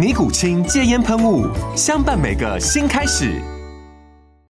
[0.00, 1.46] 尼古清戒烟喷雾，
[1.76, 3.38] 相伴每个新开始。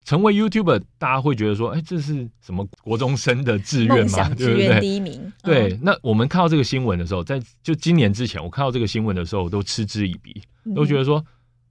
[0.04, 4.28] 成为 YouTuber，大家会觉得说，哎，这是什么国中生的志愿吗？
[4.34, 5.32] 志愿第一名。
[5.42, 10.38] 对，对，对，那我们看到这个新闻的时候，在就今年之前，我看到这个新闻的时候，我都嗤之以鼻，
[10.76, 11.24] 都觉得说，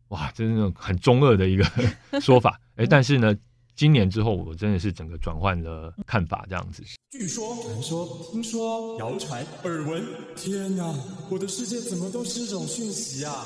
[0.07, 1.63] 哇，这是那种很中二的一个
[2.19, 2.59] 说法。
[2.77, 3.35] 哎，但是呢。
[3.75, 6.81] 今年之后，我真的是整个转换了看法，这样子。
[7.11, 10.03] 据说、传说、听说、谣传、耳闻，
[10.35, 10.91] 天哪！
[11.29, 13.45] 我的世界怎么都是这种讯息啊？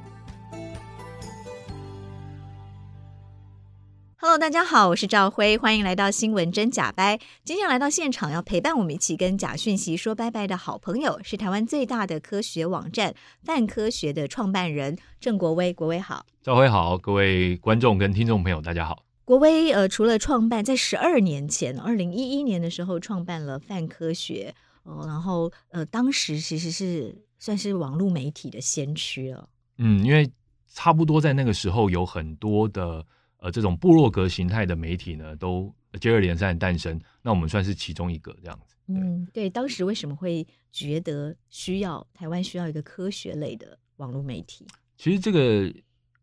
[4.23, 7.19] Hello，大家好，我是赵辉，欢迎来到新闻真假掰。
[7.43, 15.73] 今天来到现场要陪伴我们一起跟假讯息说拜拜的好朋友，是台湾最大的科学网站泛科学的创办人郑国威。
[15.73, 19.03] 国威好，赵辉好，各位观众跟听众朋友大家好。
[19.25, 29.49] 国威呃，除了创办在十二年前，二零一一年的时候创办了泛科学，呃，然后呃，当时其实是算是网络媒体的先驱了。
[29.79, 30.31] 嗯，因为
[30.71, 33.03] 差不多在那个时候有很多的。
[33.41, 36.99] 呃，这种部落格形态的媒体呢，都接二连三的诞生。
[37.23, 38.75] 那我们算是其中一个这样子。
[38.85, 44.67] 嗯，对，当时为什么会觉得需要台湾需要一个科学类的网络媒体？
[44.95, 45.73] 其实这个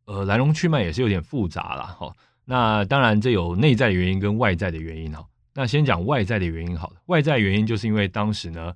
[0.04, 2.14] 呃来龙去脉也是有点复杂了哈。
[2.44, 5.26] 那当然这有内在原因跟外在的原因哈。
[5.54, 7.02] 那先讲外在的原因好了。
[7.06, 8.72] 外在原因就是因为当时呢，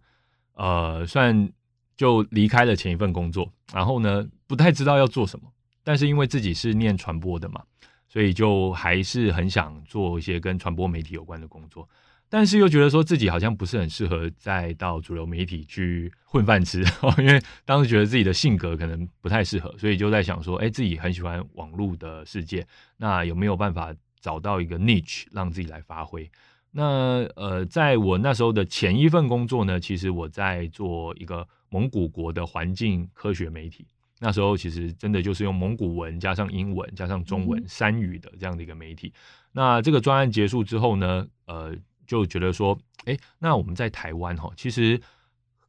[0.54, 1.48] 呃，算
[1.96, 5.48] 就离开了前一份工作，然后呢不太知道要做什么，
[5.84, 7.62] 但是因为自己是念传播的嘛。
[8.12, 11.88] 所以就还是很想做一些跟传播媒体有关的工作，
[12.28, 16.84] 但是又觉得说自己好像不是很适合再到主流媒体去混饭吃，
[17.16, 22.66] 因为当时觉得自己的性格可能不太适合，所以就在想说，哎，自己很喜欢网络的世界，
[22.98, 26.30] 那有没有办法找到一个 niche 让自己来发挥？
[26.72, 33.86] 那呃，在我那时候的前一份工作呢，其实我在做一个蒙古国的环境科学媒体。
[34.24, 39.12] 那时候其实真的就是用蒙古文加上英文加上中文三语的这样的一个媒体。
[39.50, 41.74] 那这个专案结束之后呢，呃，
[42.06, 45.00] 就觉得说，哎，那我们在台湾哈，其实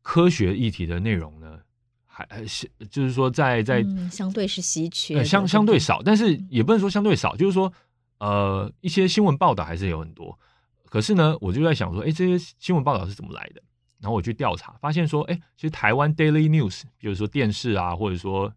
[0.04, 1.58] 科学议题的内容呢，
[2.06, 7.74] 还还是就是说在在、嗯、相对是稀缺，相相对少，但是也不能说相对少，就是说
[8.20, 10.38] 呃一些新闻报道还是有很多。
[10.86, 13.64] 可是呢，我就在想说，哎，这些新闻报道是怎么来的？
[14.04, 18.54] 然后我去调查，发现说，哎，其实台湾 Daily News，比如说电视啊，或者说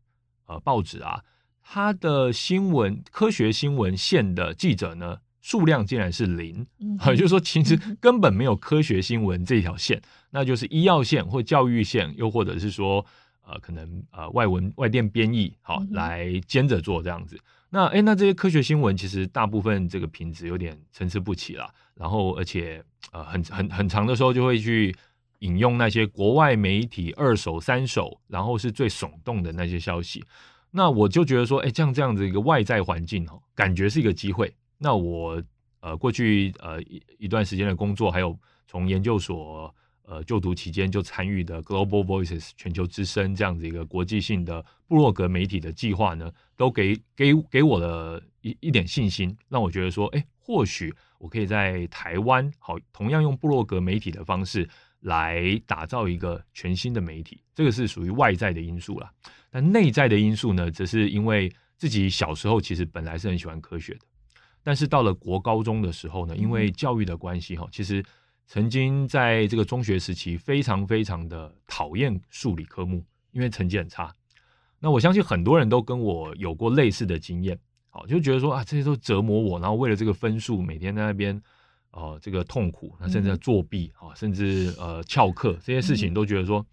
[0.46, 1.22] 呃报纸啊，
[1.62, 13.06] 它的新闻科学新闻线的记者呢，数量竟然是零，嗯、也就是说，其实根本没有科学新闻这条线，那就是医药线或教育线，又或者是说
[13.42, 17.38] 呃可能呃外文外电编译，好、哦、来兼着做这样子。
[17.70, 24.92] 那哎，那这些科学新闻其实大部分这个品质有点参差不齐啦，然后而且呃很很很长的时候就会去。
[25.40, 30.24] 引用那些国外媒体二手、三手，然后是最耸动的那些消息，
[30.70, 34.54] 那我就觉得说，哎，像这样子一个外在环境哦，感觉是一个机会。
[34.78, 35.42] 那我
[35.80, 54.68] 呃过去呃一一段时间的工作，还有从研究所呃就读期间就参与的 Global Voices 全球之声这样子一个国际性的部落格媒体的计划呢，都给给给我的一一点信心，让我觉得说，哎，或许我可以在台湾好，同样用部落格媒体的方式。
[55.06, 59.10] 来打造一个全新的媒体，这个是属于外在的因素啦。
[59.50, 64.00] 但内在的因素呢，则是因为自己小时候其实本来是很喜欢科学的，
[64.64, 68.04] 但是到了国高中的时候呢，因为教育的关系哈，其实
[68.46, 74.12] 曾经在这个中学时期非常非常的讨厌数理科目，因为成绩很差。
[74.80, 77.58] 那我相信很多人都跟我有过类似的经验。
[77.88, 81.42] 好，就觉得说啊，这些都折磨我，然后为了这个分数，每天在那边哦、
[81.96, 86.64] 呃，这个痛苦，那甚至作弊啊、嗯，甚至呃翘课这些事情，都觉得说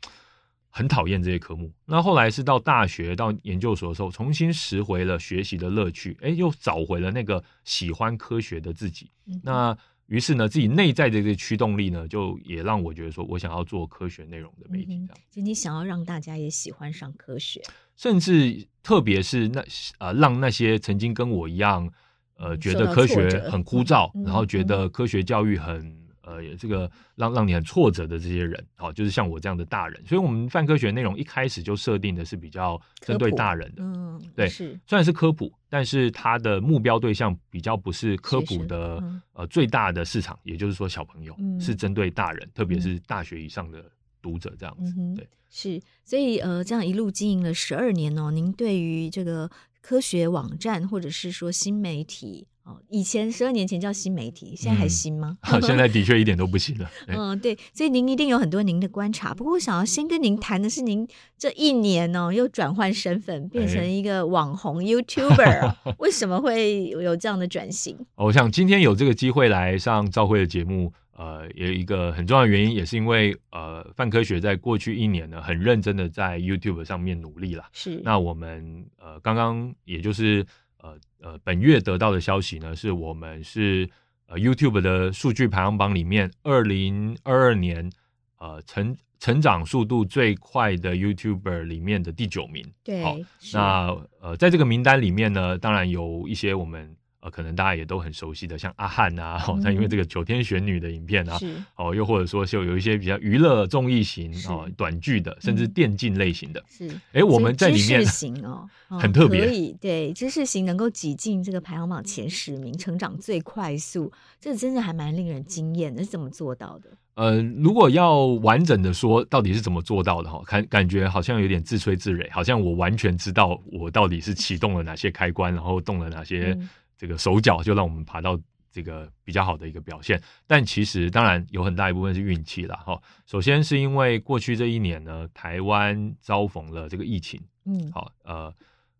[0.69, 1.67] 很讨厌这些科目。
[1.67, 9.09] 嗯、那后来是到大学到研究所的时候，重新拾回了学习的乐趣，哎，又找回了那个喜欢科学的自己。
[9.25, 9.77] 嗯、那
[10.07, 15.17] 于是呢，自己内在的这个驱动力呢，就也让我觉得说，我想要做科学内容的媒体这样。
[15.31, 17.61] 就、嗯、你想要让大家也喜欢上科学，
[17.95, 19.63] 甚至特别是那
[19.99, 21.89] 呃，让那些曾经跟我一样，
[22.37, 24.87] 呃，觉得科学很枯燥，嗯、然后觉得。
[24.89, 26.03] 科学教育很。
[26.25, 34.79] 呃，这个让让你很挫折的这些人，好，就是像我这样的大人，所以我们泛科学内容一开始就设定的是比较针对大人的，嗯，对，是。
[34.87, 42.97] 虽然是科普，但是它的目标对象比较不是科普的，嗯、呃最大的市场，也就是说小朋友、嗯、是针对大人，特别是。
[43.01, 43.83] 大学以上的
[44.21, 49.51] 读者这样子，嗯、对，是，所以呃，这样一路经营了十二年哦，您对于这个
[49.83, 52.47] 科学网站或者是说新媒体。
[52.63, 55.37] 哦，以前十二年前叫新媒体，现在还新吗？
[55.51, 56.89] 嗯、 现在的确一点都不新了。
[57.11, 59.33] 嗯，对，所以您一定有很多您的观察。
[59.33, 61.05] 不过，我想要先跟您谈的是，您
[61.37, 67.97] 这一年哦，又转换身份，变成一个网红 YouTuber， 为什么会有这样的转型？
[68.15, 77.65] 我想今天有这个机会来上兆徽的节目，呃，有一个很重要的原因，也是因为呃，范科学在过去一年呢，很认真的在 YouTube 上面努力了。
[77.71, 80.45] 是，那我们呃，刚刚也就是。
[80.83, 83.89] 呃呃，本月得到的消息呢，是我们是
[84.27, 87.89] 呃 YouTube 的数据排行榜里面，二零二二年
[88.37, 92.69] 呃成成长速度最快的 YouTuber 里面的第九名。
[92.83, 93.17] 对，好，
[93.53, 96.93] 那呃在这个名单里面呢，当然有一些我们。
[97.23, 101.39] 呃，可能大家也都很熟悉的，像阿汉啊，好、嗯，像因为这个九天玄女的影片啊，
[101.77, 114.11] 哦，又或者说就有一些比较娱乐综艺型哦，短剧的，甚至电竞类型的，是，哎、欸，我们在里面型哦，很特别，可以对知识型能够挤进这个排行榜前十名，成长最快速，
[114.41, 116.89] 这真的还蛮令人惊艳的，是怎么做到的？
[117.15, 120.41] 呃，如果要完整的说，到底是怎么做到的哈？
[120.45, 126.57] 感感觉好像有点自吹自擂，好像我完全知道我到底是启动了哪些开关，然后动了哪些。
[126.93, 128.39] 嗯这个手脚就让我们爬到
[128.71, 132.99] 这个比较好的一个表现，但其实当然有很大一部分是运气了哈。
[133.25, 138.53] 首先是因为过去这一年呢，台湾遭逢了这个疫情，嗯，好，呃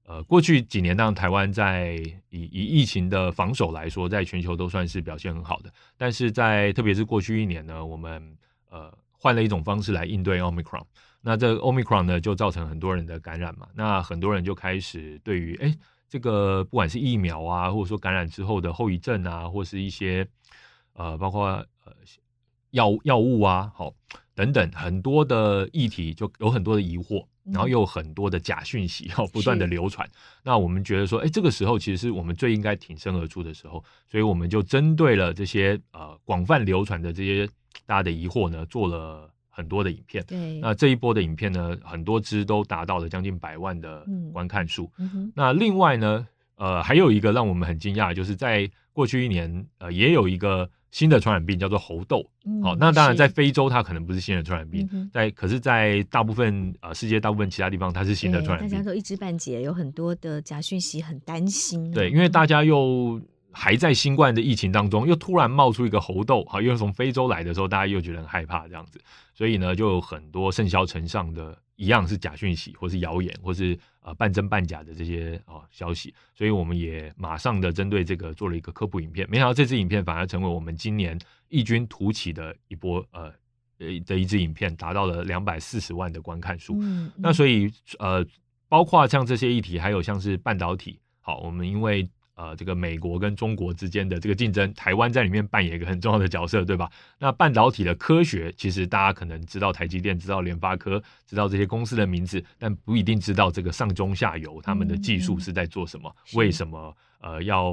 [0.05, 1.95] 呃，过去几年当然台湾在
[2.29, 8.37] 以以疫情的防守来说，在全球都算是表现很好的，但是在特别是过去一年呢，我们
[8.69, 10.83] 呃换了一种方式来应对 Omicron，
[11.21, 15.67] 那这个 Omicron 呢就造成很多人的感染嘛，那很多人就开始对于哎。
[15.67, 15.79] 诶
[16.13, 20.27] 这个不管是疫苗啊，或者说感染之后的后遗症啊，或是一些
[20.93, 21.91] 呃，包括呃
[22.69, 23.91] 药药物啊，好
[24.35, 30.07] 等等很多的议题，就有很多的疑惑，然后又有很多的假讯息，哈，不断的流传。
[30.43, 37.47] 那我们觉得说，哎，这个时候其实是我们最应该挺身而出的时候，所以我们就针对了这些呃广泛流传的这些
[37.87, 39.32] 大家的疑惑呢，做了。
[39.55, 44.91] 很多的影片，对，那这一波的影片呢，很多支都达到了将近百万的观看数。
[45.35, 52.27] 那另外呢，呃，还有一个让我们很惊讶，就是在过去一年，呃，也有一个新的传染病叫做猴痘。
[52.45, 52.63] 嗯。
[52.63, 58.75] 好，那当然在非洲它可能不是新的传染病，嗯、在可是，在大部分呃世界大部分其他地方它是新的传染病。
[58.75, 61.91] 大家都一知半解，有很多的假讯息，很担心。
[61.91, 63.21] 对，因为大家又。
[63.53, 68.99] 还在新冠的疫情当中，又突然冒出一个猴痘，哈，因为从非洲来的时候，大家又觉得很害怕这样子，
[69.33, 81.17] 所以呢，就有很多甚嚣尘上的一样是假讯息，或是谣言，或是呃半真半假的这些啊、哦、消息，所以我们也马上的针对这个做了一个科普影片，没想到这支影片反而成为我们今年
[81.49, 83.31] 异军突起的一波呃
[83.77, 86.81] 呃的一支影片，达到了两百四十万的观看数。
[87.15, 88.25] 那所以呃，
[88.67, 92.09] 包括像这些议题，还有像是半导体，好，我们因为。
[92.35, 96.89] 呃，这个美国跟中国之间的这个竞争，台湾在里面扮演一个很重要的角色，对吧？
[97.19, 107.71] 那半导体的科学，其实大家可能知道台积电、知道联发科、知道这些公司的名字，但不一定知道这个上中下游他们的技术是在做什么，嗯、为什么呃要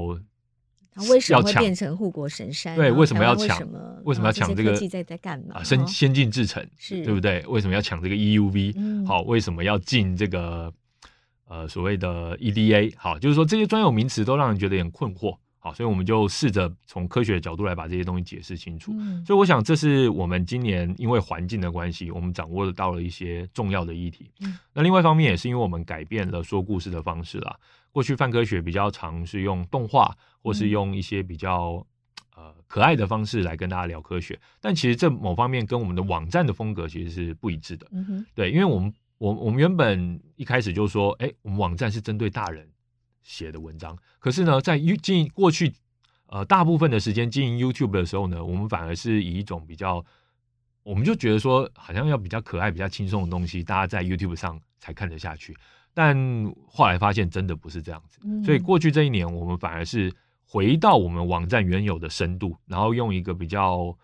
[1.09, 2.75] 为什么会变成护国神山？
[2.75, 3.67] 对，为什么要抢？
[4.03, 4.77] 为什么要抢这个？
[4.87, 5.63] 在在干嘛？
[5.63, 7.43] 先先进制程是对不对？
[7.47, 10.71] 为什么要抢这个 EUV？、嗯、好，为什么要进这个？
[11.51, 18.93] 呃，所谓的 EDA，好，就是说这些专有名词都让人觉得有点困惑，好，所以我们就试着从科学的角度来把这些东西解释清楚。
[18.95, 19.21] 嗯。
[19.25, 24.31] 所以我想，这是我们今年因为环境的关系，我们掌握到了一些重要的议题。
[24.39, 24.57] 嗯。
[24.73, 27.53] 那另外一方面也是因为我们改变了说故事的方式啦。
[27.91, 31.85] 过去泛科学比较常是用动画，或是用一些比较
[32.33, 37.85] 呃可爱的方式来跟大家聊科学，但其实这某方面跟我们的网站的风格其实是不一致的。
[38.33, 38.93] 对，因为我们。
[39.21, 42.67] 我我们原本一开始就说，哎，我们网站是针对大人
[43.21, 43.95] 写的文章。
[44.17, 45.71] 可是呢，在经营过去
[46.25, 50.03] 呃大部分的时间经营 YouTube 的时候呢，我们反而是以一种比较，
[50.81, 55.55] 我们就觉得说好像要比较可爱、比较轻松的东西，大家在 YouTube 上才看得下去。
[55.93, 56.17] 但
[56.65, 60.11] 后来发现真的不是这样子，所以过去这一年我们反而是
[60.43, 63.95] 回到我们网站原有的深度，然后用一个比较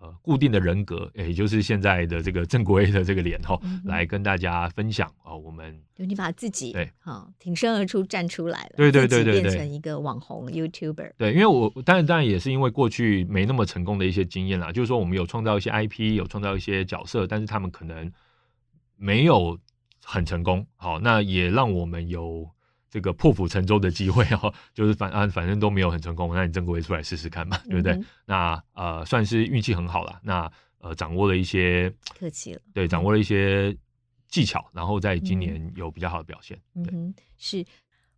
[0.00, 11.12] 呃固定的人格，也就是现在的这个郑国 A 的这个脸哈，来跟大家分享啊，我们就你把自己对好挺身而出站出来了，对对对对，变成一个网红 YouTuber。
[11.16, 18.12] 对，因为我当然当然也是因为过去没那么成功的一些经验啦，就是说我们有创造一些 IP，有创造一些角色，但是他们可能
[18.96, 19.58] 没有。
[20.10, 22.48] 很成功，好，那也让我们有
[22.90, 24.52] 这个破釜沉舟的机会哦。
[24.74, 27.92] 就是反啊，反正都没有很成功，那你郑国威出来试试看嘛，对不对？
[27.92, 30.20] 嗯、那呃，算是运气很好了。
[30.22, 33.76] 那呃，掌握了一些客气了，对，掌握了一些
[34.28, 36.58] 技巧，然后在今年有比较好的表现。
[36.74, 37.64] 嗯哼，是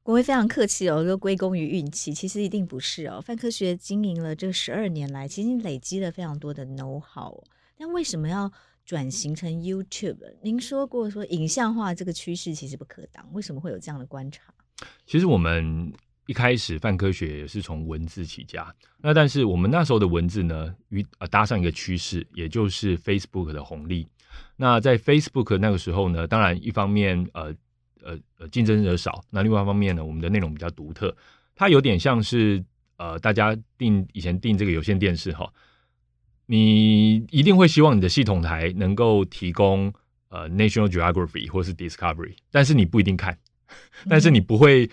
[0.03, 3.21] 国威非常客气哦，都归功于运气，其实一定不是哦。
[3.21, 7.43] 范科学经营了这十二年来，其实累积了非常多的 know how，
[7.77, 8.51] 但为什么要？
[8.83, 14.53] 转型成 YouTube，您说过说影像化这个趋势其实不可挡，为什么会有这样的观察？
[15.07, 15.93] 其实我们
[16.27, 24.07] 一开始泛科学也是从文字起家，那但是我们那时候的文字呢，与呃搭上一个趋势，也就是 Facebook 的红利。
[24.57, 27.55] 那在 Facebook 那个时候呢，当然一方面呃
[28.03, 31.17] 呃呃竞争者少，那另外一方面呢，我们的内容比较独特，
[31.57, 32.65] 它有点像是
[32.97, 35.53] 呃大家订以前订这个有线电视哈。
[36.47, 39.93] 你一定会希望你的系统台能够提供
[40.31, 43.39] 呃 National Geography 或是 Discovery，但是你不一定看，
[44.09, 44.89] 但是你不会。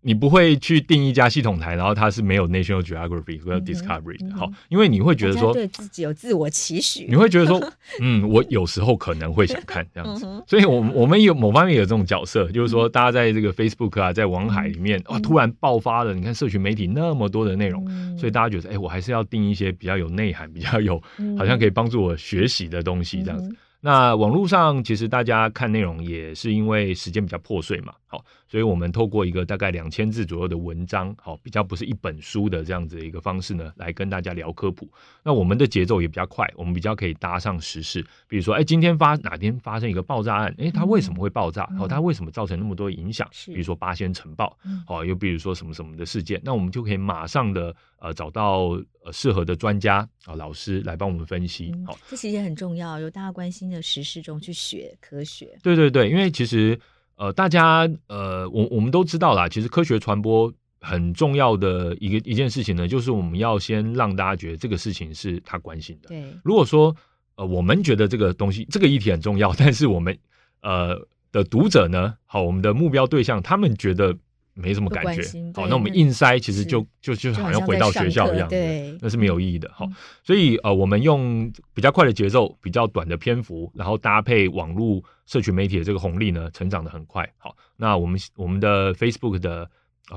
[0.00, 7.60] 你不会去定一家系统台，然后它是没有 National Geography 和 Discovery 的，好、因为你会觉得说对自己有自我期许，你会觉得说，
[8.00, 21.02] 嗯，我有时候可能会想看这样子，嗯、所以我我们有某方面有这种角色，就是说，大家在这个 Facebook 啊，在网海里面，哇，突然爆发了，你看社群媒体那么多的内容，嗯、所以大家觉得，哎、欸，我还是要定一些比较有内涵、比较有
[21.36, 23.52] 好像可以帮助我学习的东西这样子。
[23.80, 34.88] 那网络上其实大家看内容也是因为时间比较破碎嘛，好，所以我们透过一个大概两千字左右的文章，好，比较不是一本书的这样子的一个方式呢，来跟大家聊科普。
[35.22, 41.66] 那我们的节奏也比较快，我们比较可以搭上时事，比如说，哎，今天发哪天发生一个爆炸案，哎，它为什么会爆炸？
[41.78, 43.28] 好，它为什么造成那么多影响？
[43.46, 48.68] 比如说八仙城爆，好，又比如说什么什么的事件，那我们就可以马上的呃找到
[49.04, 51.74] 呃适合的专家啊老师来帮我们分析。
[51.86, 53.68] 好，这其实也很重要，有大家关心。
[53.68, 56.78] 的时事中去学科学，对对对，因为其实
[57.18, 66.08] 呃，大家呃，我我们都知道啦，其实科学传播很重要的一个一件事情呢，就是我们要先让大家觉得这个事情是他关心的。
[66.08, 66.96] 对，如果说
[67.34, 70.16] 呃，我们觉得这个东西这个议题很重要，但是我们
[70.62, 70.96] 呃
[71.32, 74.16] 的读者呢，好，我们的目标对象他们觉得。
[74.60, 75.22] 没什么感觉，
[75.54, 79.70] 好，那我们硬塞其实就就就好像回到学校一样，对，那是没有意义的。
[79.72, 87.28] 好、嗯，所以呃，我们用比较快的节奏，比较短的篇幅，然后搭配网络社群媒体的这个红利呢，成长的很快。
[87.38, 89.70] 好，那我们我们的 Facebook 的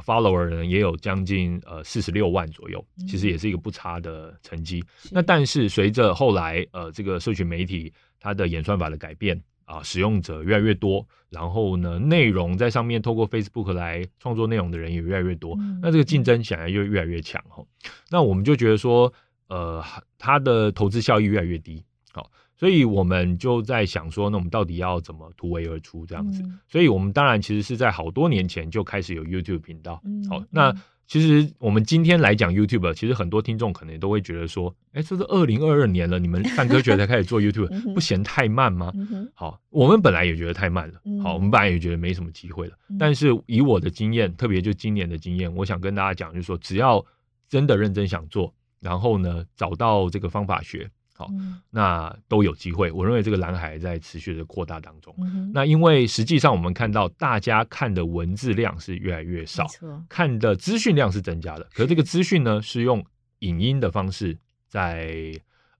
[0.03, 4.83] follower 呢，也有将近呃四十六万左右，其实也是一个不差的成绩。
[5.03, 9.39] 嗯、那但是随着后来呃这个社群媒体它的演算法的改变。
[9.71, 17.63] 啊，使用者越来越多，然后呢，内容在上面透过 Facebook 来创作内容的人也越来越多，嗯、那这个竞争显然就越来越强哈。
[18.09, 19.13] 那我们就觉得说，
[19.47, 19.81] 呃，
[20.17, 26.43] 它的投资效益越来越低，好，所以我们就在想说，那我们到底要怎么突围而出这样子？
[26.43, 30.75] 嗯、所以我们当然其实是在好多年前就开始有 YouTube 频道，嗯、好，那。
[31.11, 38.93] 其实我们今天来讲 YouTube，其实很多听众可能都会觉得说，哎，这是二零二二年了，你们泛科学才开始做 YouTube， 不嫌太慢吗？
[39.33, 42.77] 好，我们本来也觉得太慢了，好，我们本来也觉得没什么机会了。
[42.97, 47.05] 但是以我的经验，特别就今年的经验，我想跟大家讲，就是说，只要
[47.49, 50.89] 真的认真想做，然后呢，找到这个方法学。
[51.31, 52.91] 嗯、那都有机会。
[52.91, 55.13] 我认为这个蓝海在持续的扩大当中。
[55.19, 59.67] 嗯、那因为实际上我们看到，大家看的文字量是越来越少，
[60.07, 61.67] 看的资讯量是增加的。
[61.73, 63.05] 可是这个资讯呢，是用
[63.39, 64.37] 影音的方式
[64.67, 65.33] 在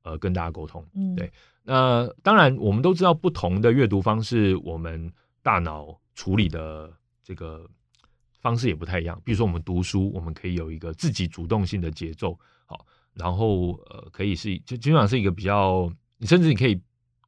[0.04, 0.86] 呃跟大家沟通。
[0.94, 1.32] 嗯、对。
[1.64, 5.12] 那当然，我们都知道不同的阅读方式，我们
[5.44, 6.92] 大脑处理的
[7.24, 7.70] 这个
[8.42, 9.22] 方式也不太一样。
[9.24, 12.36] 比如说，我们读书，我们可以有一个自己主动性的节奏。
[13.18, 13.26] 好。
[13.26, 16.80] 然后呃，可以是就基本上是一个比较，你甚至你可以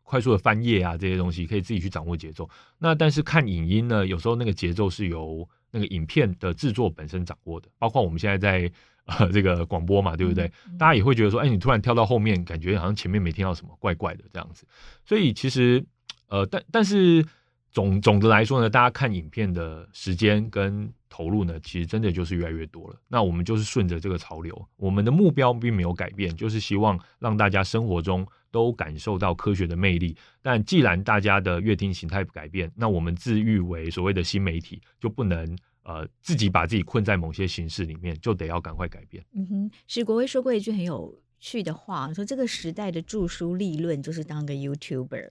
[0.02, 2.50] 快速的翻页啊，这些东西可以自己去掌握节奏。
[2.80, 8.72] 那但是看影音呢，有时候那个节奏是由那个影片的制作本身掌握的，包括我们现在在
[9.06, 10.46] 呃这个广播嘛，对不对？
[10.68, 14.66] 嗯嗯、大家也会觉得说，哎，你突然跳到后面，感觉好像前面没听到什么，怪怪的这样子。
[15.04, 15.84] 所以其实
[16.28, 17.26] 呃，但但是
[17.74, 22.96] 总总的来说呢，大家看影片的时间跟投入呢，其实真的就是越来越多了。
[23.08, 30.16] 那我们就是顺着这个潮流，我们的目标并没有改变，就是希望让大家生活中都感受到科学的魅力。
[30.42, 39.24] 但既然大家的阅听形态不改变，那我们自誉为所谓的新媒体，就不能呃自己把自己困在某些形式里面，就得要赶快改变。
[39.34, 45.30] 嗯哼，史国威说过一句很有趣的话，说这个时代的著书立论就是当个 YouTuber。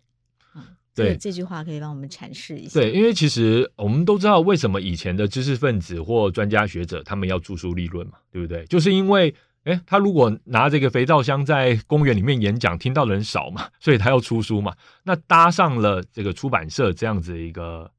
[0.94, 2.78] 对，这句话可以帮我们阐释一下。
[2.78, 8.66] 对，因为其实我们都知道，为什么以前的知识分子或专家学者他们要著书立论嘛，对不对？
[8.66, 9.34] 就是因为，
[9.64, 14.76] 哎，他如果拿这个肥皂箱在公园里面演讲，听到的人少嘛，所以他要出书嘛。
[15.02, 17.90] 那搭上了这个出版社这样子一个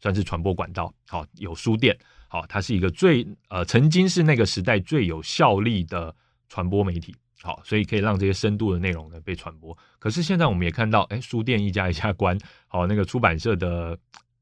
[0.00, 1.96] 算是传播管道，好，有书店，
[2.28, 6.14] 好，它是一个最呃曾经是那个时代最有效力的
[6.50, 7.14] 传播媒体。
[7.42, 9.76] 好，所以可以让这些深度的内容呢被传播。
[9.98, 13.96] 可是现在我们也看到，哎，书店一家一家关，好，那个出版社的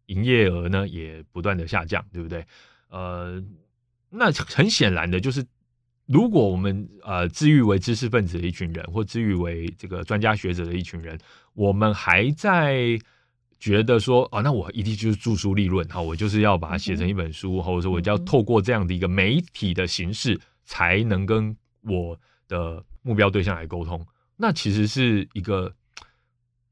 [0.07, 2.47] 营业额呢也不断的下降，对不对？
[2.89, 3.43] 呃，
[4.11, 5.45] 那很显然的就是，
[6.07, 11.19] 如果我们呃自誉为知识分子的一群人，或自誉为这个专家学者的一群人，
[11.55, 12.97] 我们还在
[13.59, 22.17] 觉得说，哦，那我一定就是著书立论，好，我就是要把它写成一本书，或者说我就要透过这样的一个媒体的形式，才能跟我。
[22.49, 24.05] 的目标对象来沟通，
[24.37, 25.73] 那其实是一个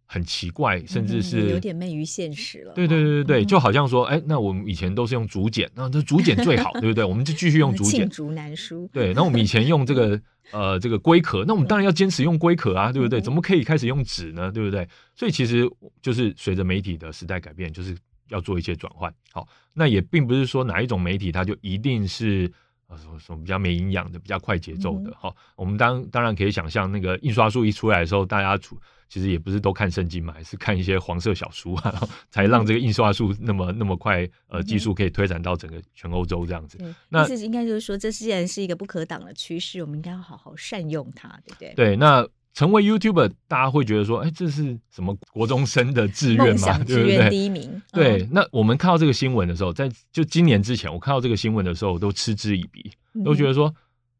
[0.06, 2.74] 很奇怪，甚至是、嗯、有点昧于现实了。
[2.74, 7.02] 对对对对对，嗯、就好像说，哎，那我们以前都是用竹简，那这竹简最好，对不对？
[7.02, 8.08] 我们就继续用竹简。
[8.08, 8.88] 竹难书。
[8.92, 10.20] 对，那我们以前用这个
[10.52, 13.20] 呃这个龟壳，那我们当然要坚持用龟壳啊，对不对？
[13.20, 14.52] 怎么可以开始用纸呢？
[14.52, 14.86] 对不对？
[15.14, 15.66] 所以其实
[16.02, 17.96] 就是随着媒体的时代改变，就是
[18.28, 19.14] 要做一些转换。
[19.30, 22.52] 好，那也并不是说哪一种媒体它就一定是。
[22.96, 28.76] 什么什么比较没营养的，比较快节奏的，哈、嗯，我们当当然可以想象，那个印刷术一出来的时候，大家出
[29.08, 36.78] 其实也不是都看圣经嘛，还是看一些黄色小书啊， 才让这个印刷术那么那么快，呃，技术可以推展到整个全欧洲这样子。
[36.80, 41.74] 嗯、那其实应该就是说，这既然是一个不可挡的趋势，我们应该要好好善用它，对不对？
[41.74, 42.26] 对，那。
[42.54, 46.78] 成为 YouTuber，大家会觉得说，哎，这是什么国中生的志愿吗？
[46.84, 47.80] 志愿第一名。
[47.92, 52.90] 对，那我们看到这个新闻的时候，在就今年之前，我看到这个新闻的时候，都嗤之以鼻，
[53.24, 53.74] 都觉得说，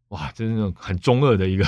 [0.09, 1.65] 哇，这是那种很中二的一个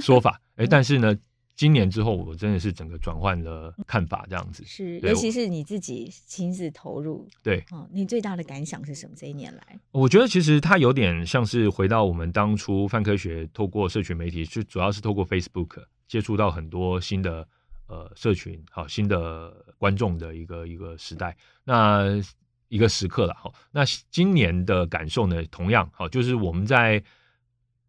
[0.00, 0.40] 说法。
[0.56, 1.16] 哎，但是呢。
[1.54, 9.12] 今年之后，我真的是整个转换了看法，这样子是，尤其是你自己亲自投入，对，嗯，你最大的感想是什么？
[9.14, 17.48] 这一年来，我觉得其实它有点像是回到我们当初泛科学透过社群媒体，就主要是透过 Facebook 接触到很多新的
[17.86, 22.04] 呃社群，好新的观众的一个一个时代，那
[22.68, 23.32] 一个时刻了。
[23.32, 27.02] 好，那今年的感受呢，同样好，就是我们在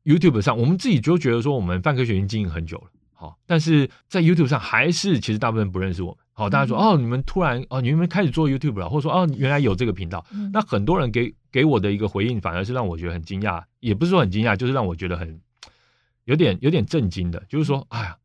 [0.06, 2.86] YouTube 上，我们自己就觉得说，我们泛科学已经经营很久了。
[3.12, 6.18] 好，但是在 YouTube 上还是其实大部分不认识我们。
[6.32, 10.26] 好，大家说、嗯、哦，你们突然哦，你们开始做 YouTube 了，或者说哦，原来有这个频道。
[10.32, 15.42] 嗯、那很多人给给我的一个回应，反而是让我觉得很惊讶，也不是说很惊讶，就是让我觉得很
[16.26, 18.18] 有点有点震惊的，就是说，哎呀，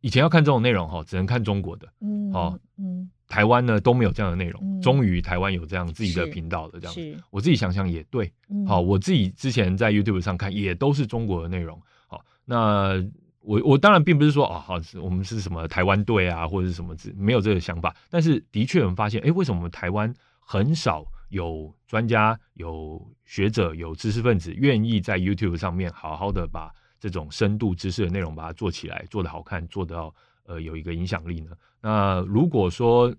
[0.00, 7.24] 以前要看这种内容哈，只能看中国的，嗯，好，嗯，台湾呢都没有这样的内容，嗯、终于台湾有这样自己的频道了，这样子。
[7.30, 8.32] 我自己想想也对，
[8.66, 13.04] 好，我自己之前在 YouTube 上看也都是中国的内容，好，那。
[13.44, 17.92] 我我当然并不是说啊，好，我们是什么台湾队啊，或者是什么字，没有这个想法。
[18.08, 31.50] 但是的确，我们发现，哎，为什么我们台湾很少有专家、有学者、有知识分子愿意在 YouTube 上面好好的把这种深度知识的内容把它做起来，做得好看，做到呃有一个影响力呢？
[31.80, 33.12] 那如果说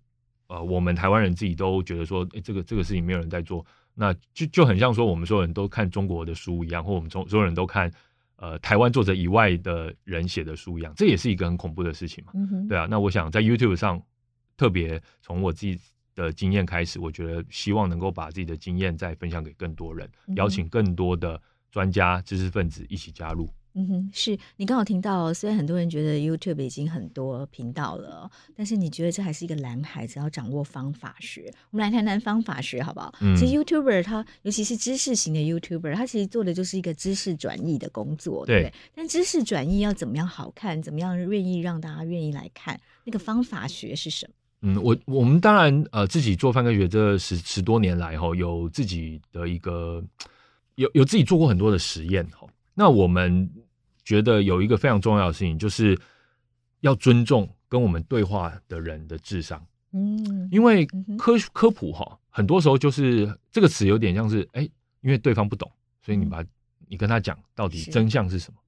[0.47, 7.91] 呃我们台湾人自己都觉得说，哎，这个这个事情没有人在做，那就就很像说我们所有人都看中国的书一样，或我们中所有人都看。
[8.37, 12.33] 呃，台湾作者以外的人写的书一样，这也是一个很恐怖的事情嘛。
[12.35, 14.01] 嗯、对啊，那我想在 YouTube 上，
[14.57, 15.79] 特别从我自己
[16.13, 21.41] 的经验开始，我觉得希望能够把自己的经验再分享给更多人，邀请更多的
[21.71, 23.49] 专家、知识分子一起加入。
[23.75, 31.51] 嗯哼，是你刚好听到，虽然很多人觉得 YouTube 已经很多频道了，但是你觉得这还是一个蓝海，只要掌握方法学。
[31.71, 33.11] 我们来谈谈方法学好不好？
[33.21, 38.73] 嗯，其实 YouTuber 他，尤其是知识型的 YouTuber，他其实做的就是一个知识转移的工作，对，对不对？
[38.93, 44.33] 但知识转移要怎么样好看，怎么样愿意让大家愿意来看，那个方法学是什么？
[44.61, 50.03] 嗯，我我们当然呃自己做泛科学这十十多年来哈，有自己的一个
[50.75, 53.49] 有有自己做过很多的实验哈，那我们。
[54.03, 55.99] 觉得有一个非常重要的事情，就是
[56.81, 59.65] 要尊重跟我们对话的人的智商。
[59.91, 60.85] 嗯，因为
[61.17, 64.67] 科科普哈，很多时候就是这个词有点像是，哎，
[65.01, 66.43] 因为对方不懂，所以你把
[66.87, 68.59] 你跟他讲到底真相是什么。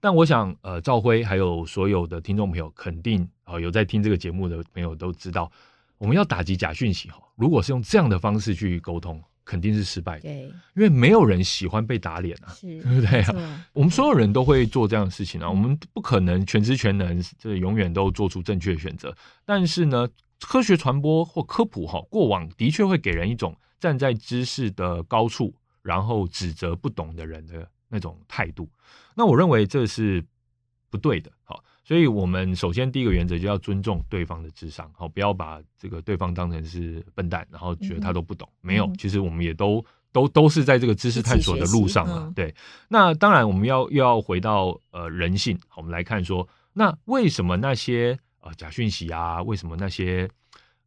[0.00, 5.50] 但我想，呃，赵辉还有所有的听众朋友，肯定啊有在听这个节目的朋友都知道，
[5.96, 10.22] 我们要打击假讯息哈，如果是用这样的方式去沟通，肯定是失败的。
[10.22, 10.42] 对，
[10.74, 13.64] 因为没有人喜欢被打脸啊，是对不对啊？
[13.72, 19.16] 我们所有人都会做这样的事情啊，我们不可能全知全能，这永远都做出正确的选择。
[19.44, 20.06] 但是呢，
[20.40, 28.68] 科学传播或科普哈，过往的确会给人一种站在知识的高处，然后指责不懂的人的那种态度。
[29.14, 30.22] 那我认为这是
[30.90, 31.30] 不对的。
[31.44, 31.62] 好。
[31.86, 38.48] 所以，我们首先第一个原则就要尊重对方的智商，好，不要把这个对方当成是笨蛋，然后觉得他都不懂。
[38.50, 42.32] 嗯、没有，其实我们也都都都是在这个知识探索的路上嘛。
[42.34, 42.52] 对，
[42.88, 50.28] 那当然我们要又要回到呃人性，我们来看说，那为什么那些呃假讯息啊，为什么那些？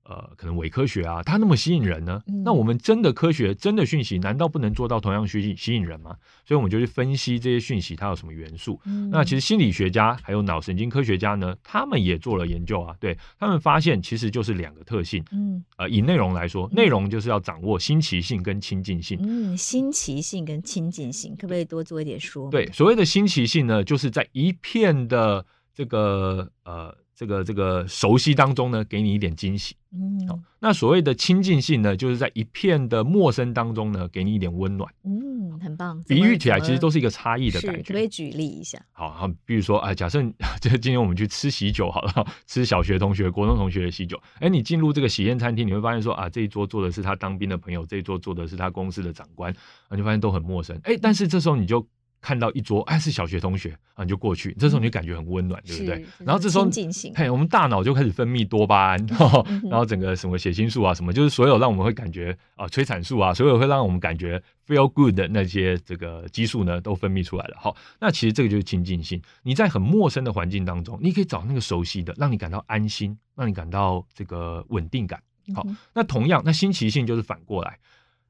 [0.10, 2.20] 呃，可能伪科学啊，它那么吸引人呢？
[2.26, 6.16] 嗯、那我们真的科学、真的讯息，难道不能做到同样吸引吸引人吗？
[6.48, 8.82] 所以我们就去分析这些讯息它有什么元素。
[8.86, 15.24] 嗯、那其实心理学家还有脑神经科学家呢，他们也做了研究啊，对他们发现其实就是两个特性。
[15.32, 19.20] 嗯，呃，以内容来说，内容就是要掌握新奇性跟亲近性。
[19.22, 22.50] 嗯，新奇性跟亲近性，可不可以多做一点说？
[22.50, 26.98] 对，所谓的新奇性呢，就是在一片的这个呃。
[27.20, 29.76] 这个这个熟悉当中呢，给你一点惊喜。
[29.92, 34.90] 嗯，好，那所谓的亲近性呢，就是在一片的陌生当中呢，给你一点温暖。
[35.04, 36.02] 嗯，很棒。
[36.08, 37.82] 比喻起来，其实都是一个差异的感觉。
[37.82, 38.82] 可不可以举例一下？
[38.94, 40.24] 好，好，比如说，哎，假设
[40.62, 44.18] 这 今天我们去吃喜酒，好了，吃小学同学、国中同学的喜酒。
[44.40, 49.54] 哎，你进入这个喜宴餐厅，你会发现说，啊，这一桌坐的是他当兵的朋友，这一桌坐的是他公司的长官，
[49.90, 50.80] 啊，你发现都很陌生。
[50.86, 51.86] 哎，但是这时候你就。
[52.22, 56.06] 看到一桌，哎，是小学同学啊，你就过去，这时候你就感觉很温暖，对不对？
[56.20, 56.70] 然后这时候，
[57.16, 59.08] 嘿，我们大脑就开始分泌多巴胺，
[59.70, 67.58] 然后整个什么血清素啊，什么就是所有让我们会感觉啊，催产素啊，所有会让我们感觉 feel good 的那些这个激素呢，都分泌出来了。
[67.60, 69.22] 好，那其实这个就是亲近性。
[69.44, 75.22] 你在很陌生的环境当中，你可以找那个熟悉的，让你感到安心，让你感到这个稳定感。
[75.56, 77.80] 好，那同样，那新奇性就是反过来。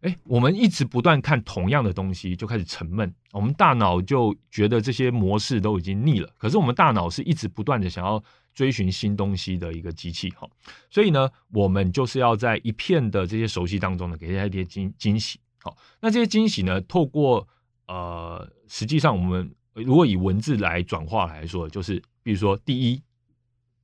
[0.02, 3.14] 哎，我们一直不断看同样的东西，就开始沉闷。
[3.34, 6.30] 我们大脑就觉得这些模式都已经腻了。
[6.38, 10.48] 可是我们大脑是一直不断的想要追寻新东西的一个机器哈。
[10.90, 15.38] 所以呢，我们就是要在一片的这些熟悉当中呢，给大家一些惊惊喜。
[15.62, 17.46] 好，那这些惊喜呢，透过
[17.88, 23.04] 呃，实际上我们如果以文字来转化来说，就是比如说第一，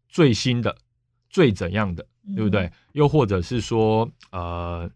[0.07, 0.77] 最新的，
[1.29, 2.67] 最怎样的，对不对？
[2.67, 4.89] 嗯、又或者是说呃。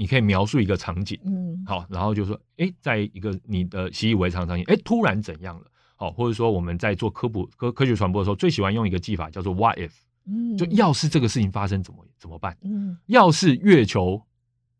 [0.00, 5.66] 你可以描述一个场景，嗯，好，然后就说，哎，在一个你的习以为常场景，哎，突然怎样了？
[5.94, 9.90] 好，或者说我们在做科普科科学传播的时候，最喜欢用一个技法叫做 “what if”，
[10.24, 12.56] 嗯，就要是这个事情发生，怎么怎么办？
[12.62, 14.18] 嗯，要是月球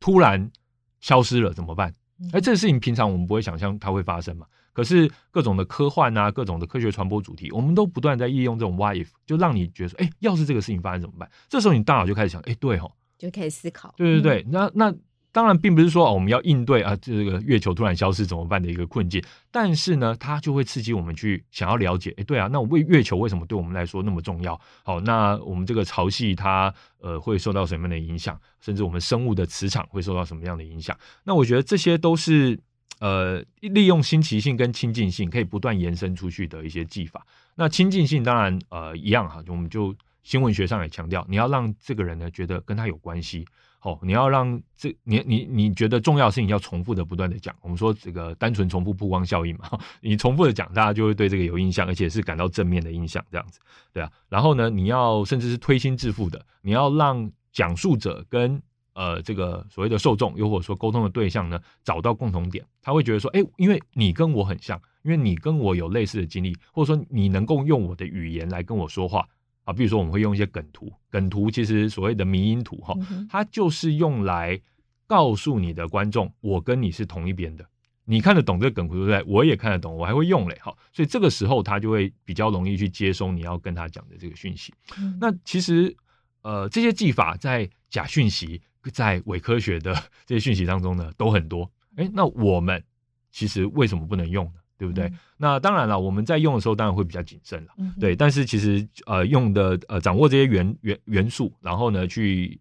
[0.00, 0.50] 突然
[1.02, 1.92] 消失了怎么办？
[2.32, 4.46] 哎，这个事情平常我们不会想象它会发生嘛。
[4.72, 11.30] 可是各种的科幻啊，各种的科学传播主题，我们都不断在利用这种 “what if”，就让你觉得说，哎，要是这个事情发生怎么办？
[11.50, 14.94] 这时候你大脑就开始想，哎，对哦，就开始思考，对对对，嗯、那那。
[15.32, 19.22] 当然，并不是说，我们要应对啊，这个月球突然消失怎么办的一个困境。
[19.50, 24.60] 但是呢，它就会刺激我们去想要了解，哎，对啊，那为月球为什么对我们来说那么重要？
[24.82, 28.36] 好，那我们这个潮汐它呃会受到什么样的影响？
[28.60, 30.98] 甚至我们生物的磁场会受到什么样的影响？
[31.22, 32.58] 那我觉得这些都是
[32.98, 37.24] 呃利用新奇性跟亲近性可以不断延伸出去的一些技法。
[37.54, 43.46] 那亲近性当然呃一样哈，我们就新闻学上也强调，你要让这个人呢觉得跟他有关系。
[43.82, 47.54] 哦，你要让这你你你觉得重要事情要重复的不断的讲。
[47.62, 49.70] 我们说这个单纯重复曝光效应嘛，
[50.02, 53.58] 你重复的讲，大家就会对这个有印象，而且是感到正面的印象，这样子，
[53.92, 54.10] 对啊。
[54.28, 58.60] 然后呢，你要甚至是推心置腹的，你要让讲述者跟
[58.92, 69.26] 呃这个所谓的受众，又或者说沟通的对象呢，找到共同点，他会觉得说，哎，因为你跟我很像，因为你跟我有类似的经历，或者说你能够用我的语言来跟我说话。
[69.64, 72.94] 啊，比如说我们会用一些梗图，梗图其实所谓的迷因图哈，
[73.28, 74.60] 它就是用来
[75.06, 77.64] 告诉你的观众，我跟你是同一边的，
[78.04, 79.22] 你看得懂这个梗图对不对？
[79.26, 84.72] 我也看得懂，我还会用嘞，哈，所以这个时候他就会比较容易去接收你要跟他讲的这个讯息。
[85.20, 85.94] 那其实
[86.42, 89.94] 呃，这些技法在假讯息、在伪科学的
[90.24, 91.70] 这些讯息当中呢，都很多。
[91.96, 92.82] 诶，那我们
[93.30, 94.59] 其实为什么不能用呢？
[94.80, 95.04] 对不对？
[95.04, 97.72] 嗯、那当然了，我们在用的时候当然会比较谨慎了。
[97.76, 102.58] 嗯、对，但是其实呃，用的呃，掌握这些元元元素，然后呢，去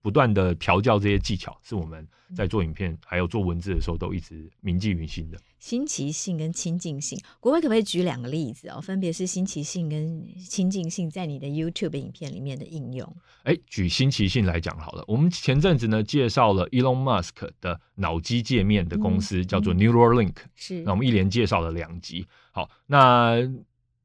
[0.00, 2.06] 不断的调教这些技巧，是我们
[2.36, 5.38] 在做影片还有做文字的时候都一直铭记于心的。
[5.58, 8.80] 新奇性跟亲近性，国威可不可以举两个例子哦？
[8.80, 13.16] 分别是新奇性跟亲近性在你的 YouTube 影片里面的应用。
[13.42, 20.36] 哎，举新奇性来讲好了，我们前阵子呢介绍了 Elon Musk 的脑机界面的公司，嗯、叫做 Neuralink。
[20.54, 22.24] 是，那我们一连介绍了两集。
[22.52, 23.38] 好，那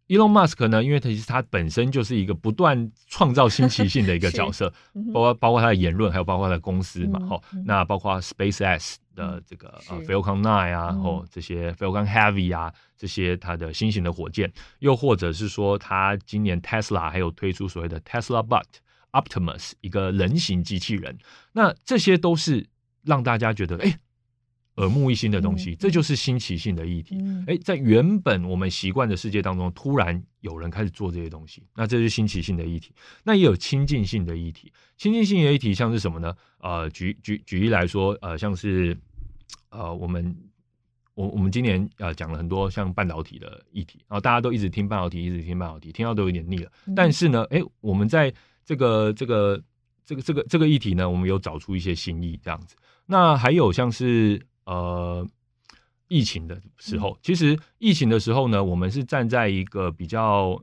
[0.08, 4.72] Elon Musk 呢，因为他其实他本身就是一个不断创造新奇性的一个 角色，
[5.14, 18.66] 包括包括他的言论，还有包括他的公司嘛，哈、嗯，那包括 SpaceX 的这个呃 Falcon Nine 啊，然后这些 Falcon Heavy 啊，这些它的新型的火箭，又或者是说他今年 Tesla 还有推出所谓的 Tesla Bot
[19.14, 21.18] Optimus 一个人形机器人，
[21.54, 22.68] 那这些都是
[23.04, 23.86] 让大家觉得哎。
[23.90, 23.98] 诶
[24.78, 27.16] 耳目一新的东西，嗯、这就是新奇性的议题。
[27.46, 32.92] 哎、嗯，在原本我们习惯的世界当中，突然有人开始做这些东西，那这是新奇性的议题。
[33.24, 36.34] 那也有亲近性的议题，亲近性的议题像是什么呢？
[36.60, 38.98] 呃，举举举例来说，呃，像是
[39.70, 40.36] 呃，我们
[41.14, 46.72] 我我们今年呃讲了很多像半导体的议题，然后大家都一直听半导体，一直听半导体，听到都有点腻了。
[46.88, 48.34] 嗯、但是呢，哎，我们在
[48.66, 49.62] 这个这个
[50.04, 52.76] 这个这个这个议题呢，我们有找出一些新意，这样子。
[53.06, 54.42] 那还有像是。
[54.66, 55.28] 呃，
[56.08, 60.62] 疫情的时候，其实疫情的时候呢，我们是站在一个比较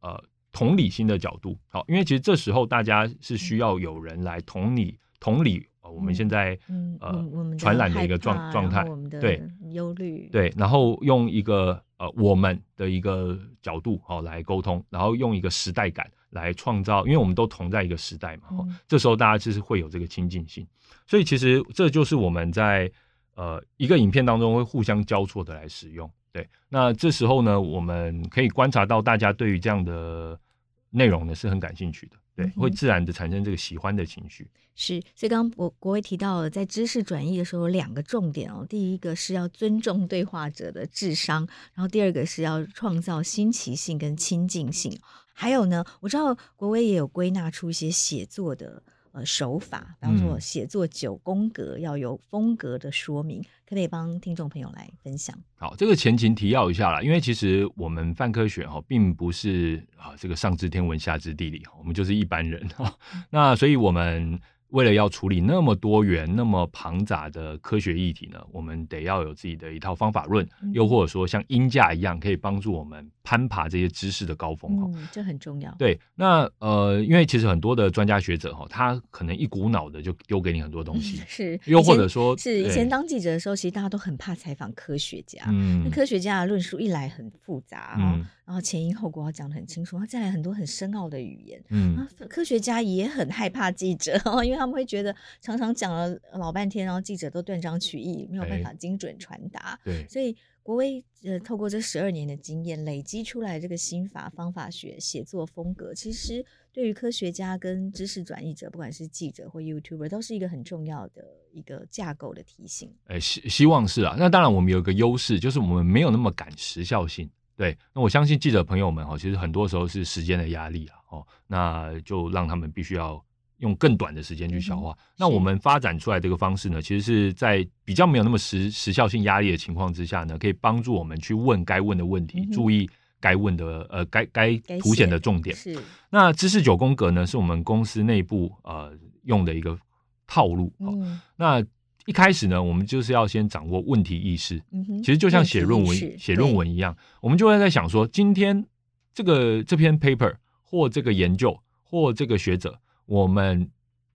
[0.00, 6.58] 呃同理心的角度，好，因为其实这时候大家是需要有人来同理同理我们现在
[7.00, 7.24] 呃
[7.56, 8.84] 传染的一个状状态，
[9.20, 18.48] 对忧虑，对，然后用一个呃我们的一个角度哦来沟通，然后用一个时代感来创造，因为我们都同在一个时代嘛，
[18.88, 20.66] 这时候大家就是会有这个亲近性，
[21.06, 22.90] 所以其实这就是我们在。
[23.36, 26.48] 呃，一个影片当中会互相交错的来使用，对。
[26.70, 30.40] 那这时候呢，我们可以观察到大家对于这样的
[30.88, 34.48] 内容呢是很感兴趣的，对，会自然的产生这个喜欢的情绪。
[34.74, 44.98] 是，所以刚刚国国维提到了在知识转移的时候有两个重点哦，第一个是要尊重对话者的智商，然后第二个是要创造新奇性跟亲近性。
[45.34, 48.82] 还有呢，我知道国威也有归纳出一些写作的。
[49.16, 55.34] 呃，手法，比方说写作九宫格要有风格的说明，可不可以帮听众朋友来分享？
[55.56, 62.94] 好，这个前情提要一下啦，因为其实我们泛科学哈，并不是啊这个上知天文下知地理，我们就是一般人哈，
[63.30, 64.38] 那所以我们。
[64.76, 74.78] 为了要处理那么多元、那么庞杂的科学议题呢，我们得要有自己的一套方法论，嗯、又或者说像鹰架一样，可以帮助我们攀爬这些知识的高峰。
[74.94, 75.74] 嗯，这很重要。
[75.78, 81.60] 对，那呃，因为其实很多的专家学者哈，他可能一股脑的就丢给你很多东西，嗯、 是。
[81.64, 88.26] 又或者说，是以前当记者的时候，其实大家都很怕采访科学家，嗯，那科学家的论述一来很复杂，嗯。
[88.46, 99.76] 然后前因后果要讲得很清楚，他再来很多很深奥的语言，嗯，科学家也很害怕记者， 因为他们会觉得常常讲了老半天，然后记者都断章取义，没有办法精准传达。
[99.84, 112.94] 对，所以国威呃透过这十二年的经验累积出来这个心法方法学写作风格，其实对于科学家跟知识转译者，不管是记者或 YouTuber，都是一个很重要的一个架构的提醒。
[113.06, 114.14] 哎，希希望是啊。
[114.16, 117.28] 那当然我们有一个优势，就是我们没有那么赶时效性。
[117.56, 123.24] 对，那我相信记者朋友们哈，其实很多时候是时间的压力啊，哦，那就让他们必须要
[123.58, 124.92] 用更短的时间去消化。
[124.92, 132.86] 嗯、那我们发展出来这个方式呢，其实是在比较没有那么时时效性压力的情况之下呢，可以帮助我们去问该问的问题，嗯、注意
[133.20, 135.56] 该问的呃该该凸显的重点。
[135.56, 135.78] 是，
[136.10, 138.92] 那知识九宫格呢，是我们公司内部呃
[139.22, 139.78] 用的一个
[140.26, 140.66] 套路。
[140.80, 141.64] 哦、嗯，那。
[142.06, 144.62] 一开始呢，我们就是要先掌握问题意识。
[144.72, 148.64] 嗯，其实就像写论文、写论文一样，我们就会在想说，今天
[149.12, 153.68] 这个这篇 paper 或这个研究或这个学者，我们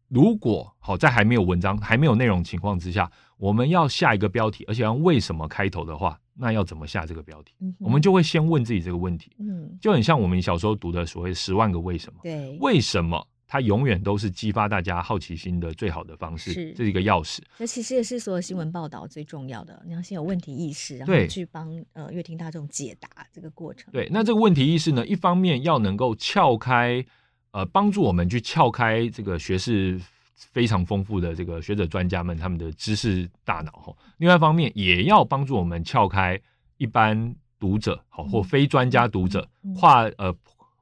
[0.08, 7.54] 如果好在还没有文章、还没有内容情况之下，我们要下一个标题，而且要为什么开头的话，那要怎么下这个标题？
[7.60, 9.32] 嗯、我们就会先问自己这个问题。
[9.39, 12.19] 嗯，就很像我们小时候读的所谓十万个为什么。
[12.23, 13.27] 对，为什么？
[13.52, 17.40] 它永远都是激发大家好奇心的最好的方式，是这是一个钥匙。
[17.58, 19.84] 这其实也是所有新闻报道最重要的。
[19.86, 23.92] 你要先有问题意识，然后去帮呃乐听大众解答这个过程。
[23.92, 27.06] 对，那这个问题意识呢，一方面要能够撬开，
[27.52, 30.00] 呃，帮助我们去撬开这个学识
[30.34, 33.94] 非常丰富的这个学者专家们他们的知识大脑哈。
[34.20, 36.40] 另外一方面也要帮助我们撬开
[36.78, 39.46] 一般读者好或非专家读者，
[39.78, 40.34] 跨呃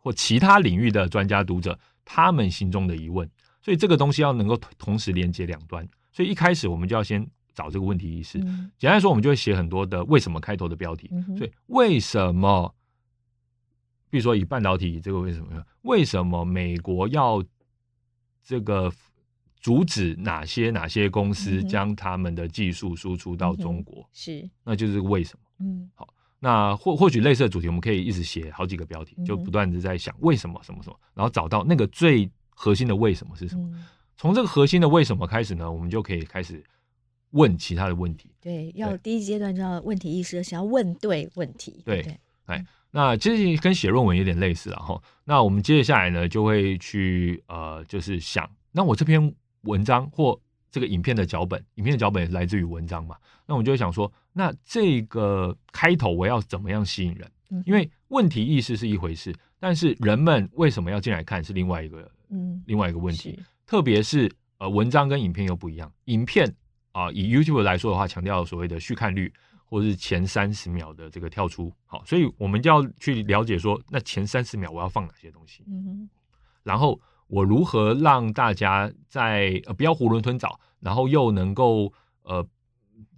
[0.02, 1.76] 或其他领域的专家读者。
[2.12, 3.30] 他们心中的疑问，
[3.62, 8.40] 所以这个东西要能够同时连接两端，所以一开始我们就要先找这个问题意识。
[8.40, 11.08] 嗯、简单来说，我们就会写很多的为什么开头的标题。
[11.12, 12.74] 嗯、所以为什么，
[14.10, 17.44] 比如说以半导体这个为什么，为什么美国要
[18.44, 18.92] 这个
[19.62, 24.02] 阻止哪些哪些公司将他们的技术输出到中国？
[24.02, 25.46] 嗯、是，那就是为什么？
[25.60, 26.12] 嗯，好。
[26.40, 33.70] 那或或许类似的主题，我们可以一直写好几个标题，就不断的在想为什么什么什么，然后找到那个最核心的为什么是什么。
[34.16, 36.64] 从这个核心的为什么开始呢，我们就可以开始
[37.32, 38.30] 问其他的问题。
[38.42, 41.82] 对，要第一阶段就要问题意识，想要问对问题。
[41.86, 45.02] 对，哎，那其实跟写论文有点类似了哈。
[45.24, 50.40] 那我们接下来呢，就会去呃，就是想，那我这篇文章或
[50.72, 53.16] 这个影片的脚本，影片的脚本也来自于文章嘛。
[53.46, 57.32] 那我们就会想说，那这个开头我要怎么样吸引人？
[57.50, 63.40] 嗯、因为问题意识是一回事，但是人们为什么要进来看是另外一个，嗯，另外一个问题。
[63.66, 65.92] 特别是呃，文章跟影片又不一样。
[66.06, 66.48] 影片
[66.92, 69.32] 啊、呃，以 YouTube 来说的话，强调所谓的续看率。
[69.72, 76.10] 或者是前三十秒的这个跳出，好，所以我们就要去了解说，那前三十秒我要放哪些东西，嗯哼，
[76.64, 82.46] 然后我如何让大家在呃不要囫囵吞枣，然后又能够呃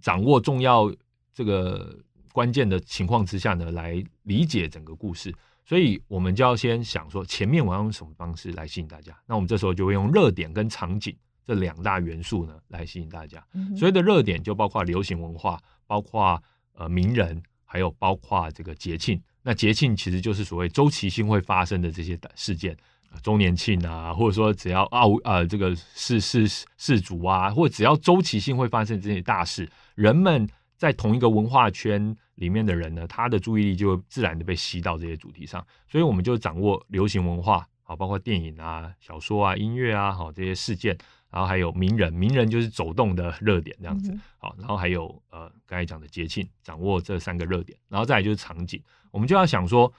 [0.00, 0.88] 掌握重要
[1.34, 1.98] 这个
[2.32, 5.34] 关键的情况之下呢，来理解整个故事。
[5.64, 9.20] 所以我们就要先想说，前面我要用什么方式来吸引大家？
[9.26, 13.44] 那我们这时候就会用热点跟场景这两大元素呢来吸引大家。
[13.76, 15.60] 所谓的热点就包括流行文化。
[15.84, 19.20] 包括呃名人，还有包括这个节庆。
[19.42, 22.74] 那节庆其实就是所谓周期性会发生的这些事件，
[23.22, 26.46] 周年庆啊，或者说只要奥呃这个世世
[26.76, 35.64] 世足啊，或者只要周期性会发生这些大事，人们在同一个文化圈里面的人呢，他的注意力就会自然的被吸到这些主题上。
[35.88, 40.96] 所以我们就掌握流行文化，啊，包括电影啊、小说啊、音乐啊，好这些事件。
[41.30, 48.78] 然后还有名人，名人就是走动的热点这样子，好，然后还有呃刚才讲的节庆，掌握这三个热点，然后再来就是场景，
[49.10, 49.90] 我们就要想说，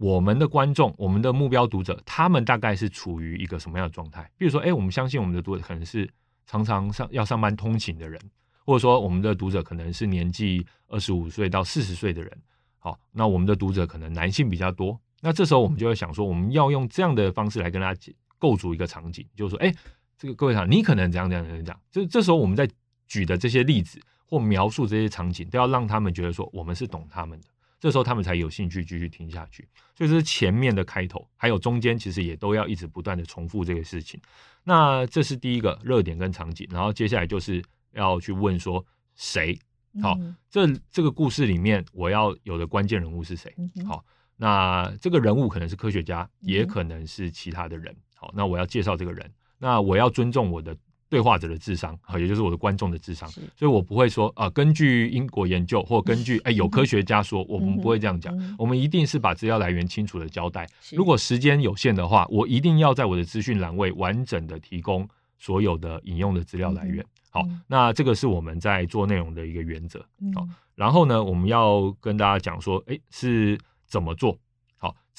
[0.00, 4.30] 我们的观众，我们的目标读者，他们大概是处于一个什么样的状态？
[4.38, 6.10] 比如说，哎，我们相信我们的读者可能是
[6.46, 8.18] 常常上要上班通勤的人，
[8.64, 12.42] 或者说我们的读者可能是年纪二十五岁到四十岁的人，
[12.78, 19.74] 好，那我们的读者可能男性比较多，那这时候我们就会想说，我们要用这样的方式来跟大家构筑一个场景，就是说，哎。
[20.16, 22.68] 这个各位想，你可能怎样怎样怎样讲，这这时候我们在
[23.06, 27.46] 举的这些例子或描述这些场景，都要让他们觉得说我们是懂他们的，
[27.80, 29.66] 这时候他们才有兴趣继续听下去。
[29.96, 34.20] 所以这是前面的开头，还有中间其实也都要一直不断的重复这个事情。
[34.62, 38.84] 那这是第一个热点跟场景，然后接下来就是要去问说
[39.16, 39.58] 谁
[40.00, 40.16] 好，
[40.48, 43.52] 这这个故事里面我要有的关键人物是谁？
[43.86, 44.04] 好，
[44.36, 47.96] 那这个人物可能是科学家，也可能是其他的人。
[48.14, 49.28] 好，那我要介绍这个人。
[49.58, 50.76] 那我要尊重我的
[51.10, 60.66] 对话者的智商，也就是我的观众的智商，所以我不会说啊、呃，根据英国研究或根据 哎有科学家说，我们不会这样讲，我们一定是把资料来源清楚的交代。
[60.92, 67.04] 如果时间有限的话，我一定要在我的资讯栏位完整的提供所有的引用的资料来源。
[67.28, 69.98] 好，那这个是我们在做内容的一个原则。
[70.34, 70.46] 好，
[70.76, 74.38] 然后呢，我们要跟大家讲说，哎，是怎么做？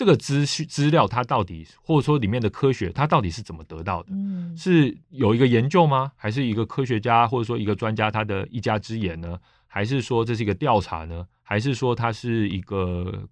[0.01, 4.09] 这个资讯资料它到底，或者说里面的科学它到底是怎么得到的？
[4.13, 6.11] 嗯，是有一个研究吗？
[6.15, 9.39] 还是一个科学家或者说一个专家他的一家之言呢？
[9.67, 11.27] 还是说这是一个调查呢？
[11.43, 13.27] 还是说它是一个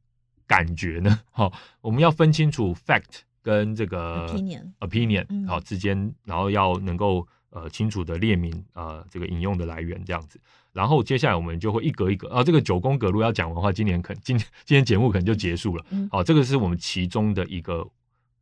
[0.45, 1.19] 感觉呢？
[1.33, 1.51] 好，
[1.81, 10.39] 我们要分清楚 fact 跟这个 opinion opinion 好之间，然后要能够呃清楚的列明呃这个引用的来源这样子。
[10.79, 15.85] 然后接下来我们就会一格一格啊，这个九宫格如果要讲完的话，今年可今今天节目可能就结束了。
[15.89, 17.85] 嗯，好，这个是我们其中的一个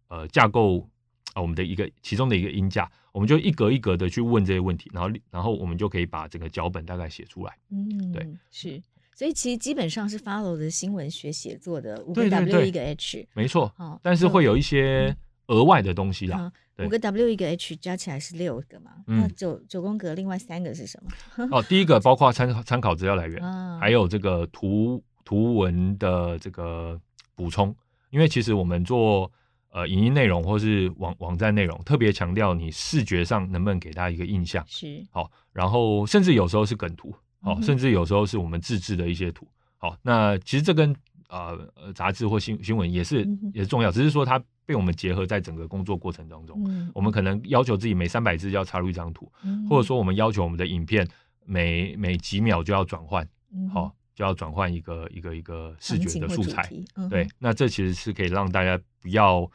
[0.07, 0.87] 呃架构
[1.33, 7.57] 啊，我们的一个其中的一个音架，我们就一格一格的去问这些问题，然后然后我们就可以把整个脚本大概写出来。
[7.71, 8.79] 嗯，对，是，
[9.15, 13.73] 所以其实基本上是 follow 的新闻学写作的五个 W 一个 H，没错。
[13.75, 15.17] 好，但是会有一些
[15.47, 16.37] 额外的东西啦。
[16.39, 16.51] 嗯
[16.85, 18.91] 五个 W 一个 H 加起来是六个嘛？
[19.07, 21.49] 嗯、那九九宫格另外三个是什么？
[21.51, 27.01] 哦，第一个 包括参考参考资料来源，啊、还有这个图图文的这个
[27.33, 27.75] 补充。
[28.11, 29.31] 因为其实我们做
[29.71, 39.47] 呃影音内容或是网网站内容，特别强调你视觉上能不能给大家一个印象是好，然后甚至有时候是梗图，好，嗯、甚至有时候是我们自制的一些图。
[39.79, 40.95] 好，那其实这跟
[41.29, 44.41] 呃杂志或新新闻也是也是重要，只是说它。
[44.67, 51.07] 被我们结合在整个工作过程当中，嗯、我们可能要求自己每三百字就要插入一张图，嗯、或者说我们要求我们的影片
[51.45, 53.25] 每每几秒就要转换，
[53.73, 56.69] 好、就要转换一个一个一个视觉的素材。
[56.97, 59.49] 嗯、对，那这其实是可以让大家不要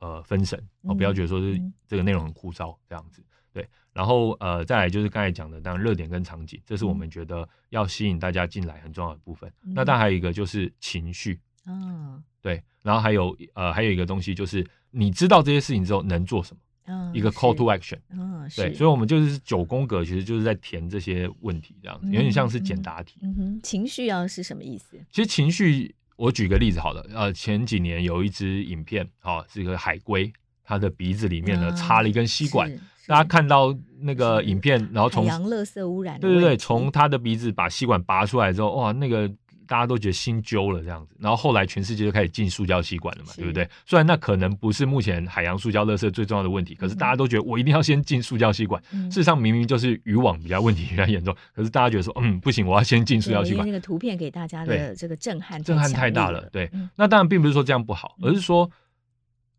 [0.00, 3.24] 呃分神，哦，不要觉得说是这个内容很枯燥这样子。
[3.52, 9.52] 对，然后呃再来就是刚才讲的，当然热点跟场景，这是我们觉得要吸引大家进来很重要的部分。
[9.64, 11.38] 嗯、那当然还有一个就是情绪。
[11.66, 16.60] 嗯，对，然后还有呃，还有一个东西就是，你知道这些事情之后能做什么？
[16.86, 18.00] 嗯，一个 call to action。
[18.10, 23.20] 嗯，对，所以我们就是九宫格，其实就是在填这些问题，这样子有点像是简答题。
[23.22, 24.98] 嗯哼，情绪要是什么意思？
[25.12, 30.32] 其实情绪，我举个例子好了，呃，前几年有一支影片，哦，是一个海龟，
[30.72, 32.70] 它的鼻子里面呢插了一根吸管，
[33.06, 39.30] 大家看到那个影片，然后从海洋垃圾污染，对对对，从他的鼻子把吸管拔出来之后，哇，那个。
[39.64, 43.66] 大家都觉得心揪了这样子，然后后来全世界就开始禁塑胶吸管了嘛，对不对？
[43.86, 48.82] 虽然那可能不是目前海洋塑胶垃圾最重要的问题，可是大家都觉得我一定要先禁塑胶吸管。
[48.92, 53.66] 嗯、事实上明明就是渔网比较问题比较严重，可是大家觉得说，嗯，不行，我要先禁塑胶吸管。
[53.66, 56.46] 那个图片给大家的这个震撼，震撼太大了。
[56.52, 58.70] 对，嗯、那当然并不是说这样不好，而是说，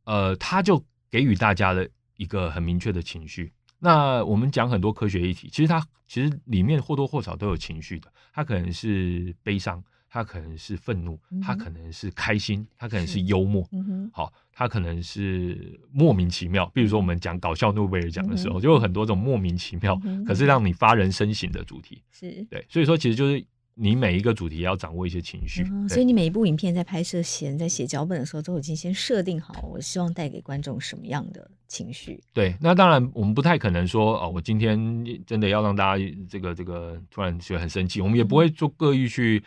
[0.03, 0.83] 呃，他就
[1.13, 1.87] 给予大家的
[2.17, 3.53] 一个很明确的情绪。
[3.77, 9.83] 那我们讲很多科学议题，其实它其实里面或多或少都有情绪的，它可能是悲伤。
[10.15, 13.67] 它可能是愤怒，它可能是开心，它可能是幽默，
[14.11, 16.67] 好，它可能是莫名其妙。
[16.67, 21.99] 比如说我们讲搞笑诺贝尔奖的时候，就有很多种莫名其妙，可是让你发人深省的主题。
[22.11, 23.43] 是对，所以说其实就是
[23.75, 25.65] 你每一个主题要掌握一些情绪。
[25.89, 32.21] 所以你每一部影片在拍摄前，在写脚本的时候，都已经先设定好，我希望带给观众什么样的情绪。
[32.33, 34.77] 对，那当然我们不太可能说哦，我今天
[35.25, 39.43] 真的要让大家这个这个突然觉得很生气，我们也不会做刻意去。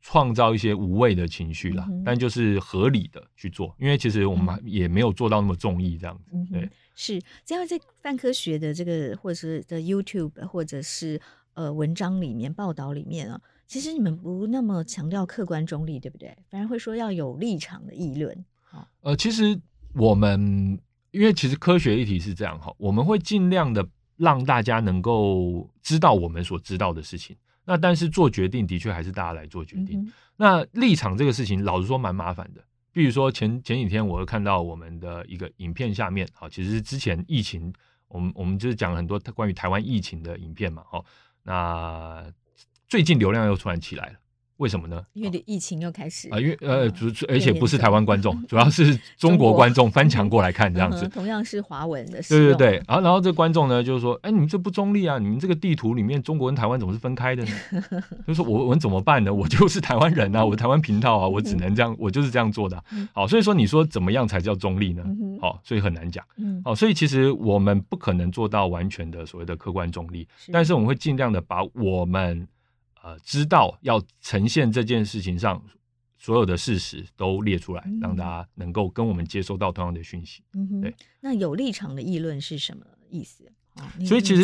[0.00, 6.30] 创造一些无谓的情绪啦，嗯、但就是合理的去做，因为其实我们也没有做到那么综艺这样子。
[6.32, 11.20] 嗯、对，是这样在泛科学的这个或者是的 YouTube 或者是
[11.54, 16.36] 呃文章里面报道里面啊，其实你们不那么强调客观中立，对不对？
[16.48, 18.44] 反而会说要有立场的议论。
[19.02, 19.60] 呃，其实
[19.92, 27.36] 我们因为其实科学议题是这样哈，我们会尽量的让大家能够知道我们所知道的事情。
[27.64, 30.00] 那但是做决定的确还是大家来做决定。
[30.00, 32.64] 嗯、那立场这个事情，老实说蛮麻烦的。
[32.90, 37.70] 比如说前前几天，我会看到我们的一个影片下面，好，其实是之前疫情，
[38.08, 41.04] 我们我们就是讲了很多关于台湾疫情的影片嘛，好，
[41.42, 42.24] 那
[42.88, 44.12] 最近流量又突然起来了。
[44.56, 45.00] 为什么呢？
[45.12, 51.06] 因为疫情又开始啊，因为呃主而且不是台湾观众， 主要是中国观众翻墙过来看 这样子。
[51.06, 52.82] 同样是华文的，对对对。
[52.88, 55.16] 然后然后这观众呢，就是说，哎，你们这不中立啊！
[55.20, 57.50] 你们这个地图里面中国跟台湾怎么是分开的呢？
[58.26, 59.32] 就是说我我们怎么办呢？
[59.32, 62.82] 我就是台湾人啊，我台湾频道啊，我只能这样，我就是这样做的。
[63.12, 65.04] 好，所以说你说怎么样才叫中立呢？
[65.40, 66.24] 好，所以很难讲。
[66.64, 72.48] 好，所以其实我们不可能做到完全的所谓的客观中立，但是我们会尽量的把我们。
[73.02, 75.62] 呃，知道要呈现这件事情上
[76.18, 80.42] 所有的事实都列出来，嗯、让大家能够跟我们接收到同样的讯息。
[80.82, 80.94] 对。
[81.20, 83.44] 那有立场的议论是什么意思？
[83.76, 84.42] 哦、所以其实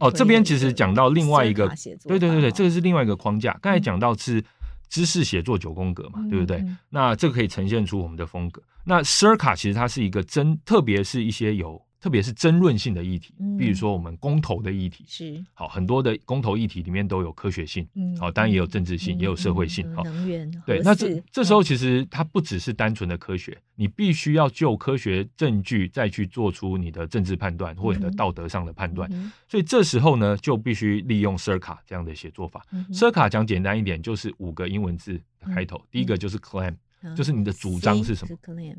[0.00, 1.68] 哦，这边其实讲到另外一个，
[2.04, 3.58] 对对对对，这个是另外一个框架。
[3.60, 4.42] 刚才讲到是
[4.88, 6.56] 知识写作九宫格嘛，嗯、对不对？
[6.58, 8.62] 嗯、那这个可以呈现出我们的风格。
[8.84, 11.80] 那 Circa 其实它是一个真，特别是一些有。
[12.00, 15.44] 特别是争论性的议题，比如说我们公投的议题，是。
[15.52, 29.10] 好很多的公投议题里面都有科学性，嗯，好，当然也有政治性，也有社会性，好，能源，对，那这这时候其实它不只是单纯的科学，你必须要就科学证据再去做出你的政治判断或你的道德上的判断，
[29.46, 32.64] 所以这时候呢，就必须利用 CIRCA 这样的写作法。
[32.90, 35.20] CIRCA 讲简单一点，就是五个英文字
[35.54, 36.74] 开头，第一个就是 claim。
[37.16, 38.36] 就是你的主张是什么？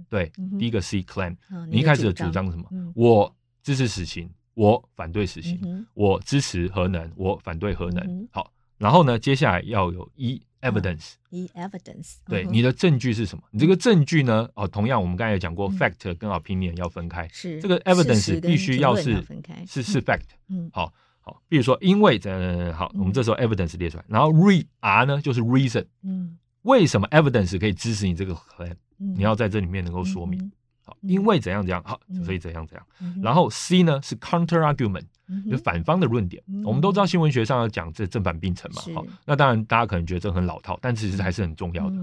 [0.09, 1.35] 对，第一个 C claim，
[1.69, 2.67] 你一开始的主张是什么？
[2.95, 5.59] 我支持死刑，我反对死刑，
[5.93, 8.27] 我支持核能，我反对核能。
[8.31, 13.43] 好，然后呢，接下来要有 E evidence，E evidence，对，你的证据是什么？
[13.51, 14.47] 你这个证据呢？
[14.53, 19.23] 哦，同样我们刚才也讲过，fact 跟 opinion 要分开，是这个 evidence 必须要是
[19.67, 20.21] 是是 fact。
[20.49, 26.37] 嗯，好好，比如说因为呃，好，我们这时候 evidence 列出来，然后 re R 呢就是 reason，嗯。
[26.63, 28.75] 为什么 evidence 可以支持你这个 claim？
[28.97, 30.51] 你要在这里面能够说明，
[30.85, 33.21] 好，因为怎样怎样，好，所以怎样怎样。
[33.21, 35.05] 然后 C 呢是 counter argument，
[35.49, 36.43] 就反方的论点。
[36.63, 41.95] 我们都知道新闻学上要讲这正反并陈嘛，好，那当然大家可能觉得这很老套，但其实还是很重要的。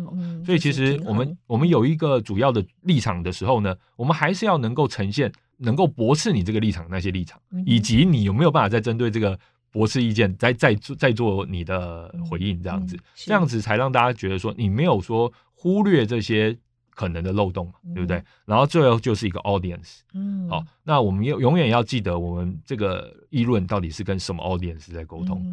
[0.45, 9.39] 所以其实我们我们有一个主要的立场的时候呢，我们还是要能够呈现能够驳斥你这个立场那些立场，以及你有没有办法再针对这个。
[9.71, 16.57] 驳斥意见，再再做再做你的回应，这样子，这样子才让大家觉得说你没有说忽略这些
[16.91, 18.23] 可能的漏洞，嗯、对不对？
[18.45, 25.45] 然后最后就是一个 audience，嗯，好，那我们永永远要记得，我们这个议论到底是跟什么 audience 在沟通？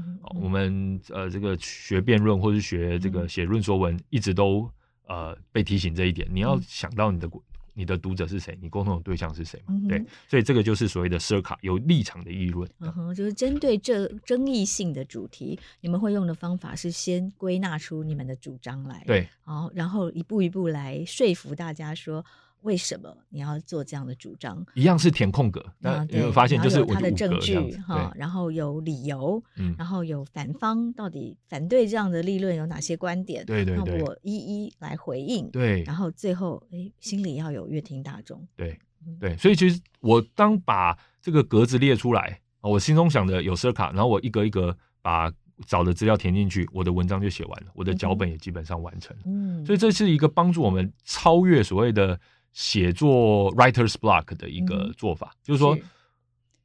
[0.41, 4.70] 我们呃这个学辩论或是学这个写论说文，一直都
[5.07, 7.30] 呃被提醒这一点，你要想到你的。
[7.76, 8.57] 你的读者是谁？
[8.59, 9.76] 你沟通的对象是谁嘛？
[9.76, 12.67] 嗯、对，所以这个就是所谓的 CIRCA 有立场的议论。
[12.80, 22.26] 嗯哼，就是针对这争议性的主题，你们会用的方法是先归纳出你们的主张来，对，好，然后一步一步来说服大家说。
[22.66, 24.66] 为什么你要做这样的主张？
[24.74, 29.41] 一样是填空格，那你有发现就是有他的证据哈，然后有理由，
[29.78, 33.45] 然后有反方到底反对这样的立论有哪些观点？
[33.45, 35.49] 对对对，那我一一来回应。
[35.51, 38.45] 对，然后最后哎，心里要有乐听大众。
[38.55, 38.78] 对
[39.20, 45.32] 对，所以其实我当把这个格子列出来，我心中想的有 CIRCA，然后我一格一格把
[45.68, 49.24] 找的资料填进去，我的文章就写完了，我的脚本也基本上完成了。
[49.26, 52.20] 嗯，所以这是一个帮助我们超越所谓的
[52.56, 55.78] 写作 writer's block 的一个做法，嗯、就是说。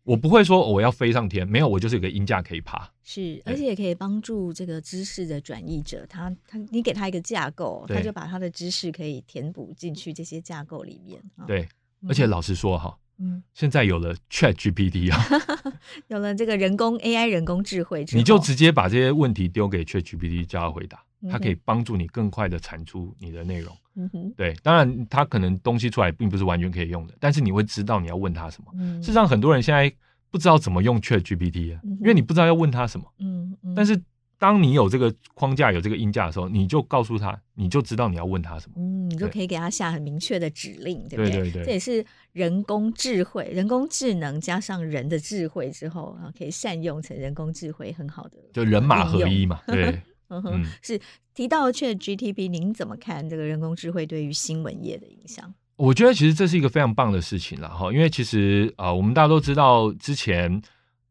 [0.02, 2.90] 我不会说我要飞上天，没有，我就是有个音架可以爬。
[3.04, 11.22] 是，而且也可以帮助这个知识的转译者，他他你给他一个架构，他就把他的知识可以填补进去这些架构里面。
[11.46, 11.68] 对，
[12.00, 15.22] 嗯、而且老实说哈，嗯，现在有了 Chat GPT 啊，
[16.08, 21.04] 有了这个人工 AI 人工智慧你就直接把这些问题丢给 Chat GPT 叫他回答。
[21.28, 28.72] 它可以帮助你更快的产出你的内容，嗯哼，对，当然它可能东西出来并不是完全可以用的，但是你会知道你要问他什么。
[28.74, 29.92] 嗯，事实上，很多人现在
[30.30, 33.06] 不知道怎么用 ChatGPT 啊，因为你不知道要问他什么。
[33.18, 33.74] 嗯嗯。
[33.74, 34.00] 但是
[34.38, 38.76] 当你有这个框架、有这个音架的时候，你就告诉他，你就知道你要问他什么。
[38.78, 41.30] 嗯，你就可以给他下很明确的指令，对不对？
[41.30, 41.64] 对对对。
[41.64, 42.02] 这也是
[42.32, 50.00] 人工智慧、人工智能加上人的智慧之后啊，可以善用成人工智慧很好的，就人马合一嘛，对。
[50.30, 50.98] 嗯哼，是
[51.34, 55.52] 提到 ChatGPT，您怎么看这个人工智慧对于新闻业的影响？
[55.76, 60.60] 我觉得其实这是一个非常棒的事情了哈，因为其实啊、呃，我们大家都知道，之前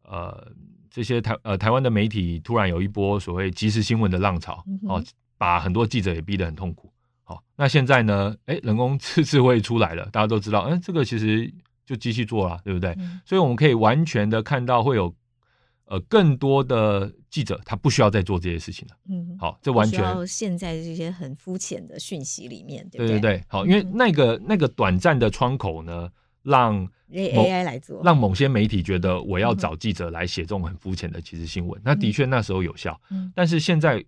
[0.03, 0.51] 呃
[0.89, 5.03] 这些台呃台湾的媒体突然有一波所谓即时新闻的浪潮，哦，
[5.37, 6.91] 把很多记者也逼得很痛苦。
[7.23, 11.51] 好，那现在呢，哎，人工智智慧出来了，大家都知道，嗯，这个其实
[11.85, 12.95] 就机器做了，对不对？
[12.99, 15.13] 嗯、所以我们可以完全的看到会有。
[15.89, 18.95] 呃，更多的记者他不需要再做这些事情了。
[19.09, 23.19] 嗯，好，这完全现在这些很肤浅的讯息里面，对不对？
[23.19, 26.07] 对好，因为那个、嗯、那个短暂的窗口呢，
[26.43, 33.01] 让 AI 来做，让某些媒体觉得我要找记者来写这种很肤浅的其实新闻，嗯、那的确那时候有效。
[33.09, 34.05] 嗯，但是现在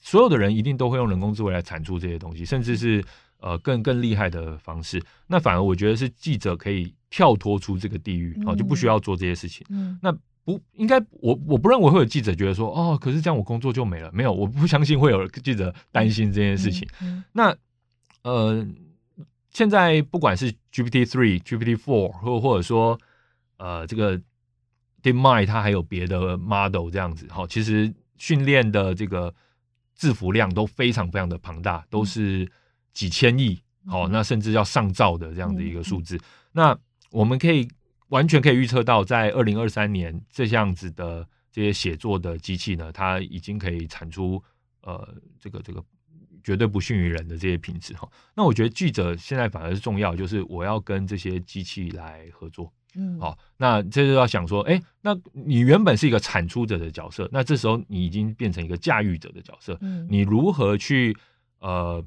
[0.00, 3.04] 所有的人一定都会用人工智慧来产出这些东西，甚至是
[3.40, 5.02] 呃更更厉害的方式。
[5.26, 9.66] 那反而我觉得是记者可以跳脱出这个地狱，好、嗯，就不需要做这些事情。
[9.70, 10.16] 嗯，那。
[10.42, 14.10] 不应该，我我不认为会有记者觉得说，哦，可是这样我工作就没了。
[14.12, 16.88] 没有，我不相信会有记者担心这件事情。
[17.00, 17.56] 嗯嗯、那
[18.22, 18.66] 呃，
[19.50, 22.98] 现在不管是 GPT three、GPT four，或或者说
[23.58, 24.18] 呃这个
[25.02, 29.32] DeepMind，它还有别的 model 这样子，哈，其实训练的这个
[29.94, 32.50] 字符量都非常非常的庞大，都是
[32.92, 36.16] 几千亿，好、嗯，那甚至要上兆的这样的一个数字。
[36.16, 36.20] 嗯、
[36.52, 36.78] 那
[37.10, 37.68] 我们可以。
[38.10, 44.40] 完全可以预测到，在二零二三年这样子的这些写作的机器呢，它已经可以产出
[44.82, 45.82] 呃这个这个
[46.44, 48.08] 绝对不逊于人的这些品质哈。
[48.34, 52.72] 那我觉得记者现在反而是重要，就是我要跟这些机器来合作。
[52.94, 59.78] 嗯，好，那这就要想说，哎，那你原本是一个产出者的角色，那这时候你已经变成一个驾驭者的角色。
[59.80, 61.16] 嗯，你如何去
[61.60, 62.04] 呃？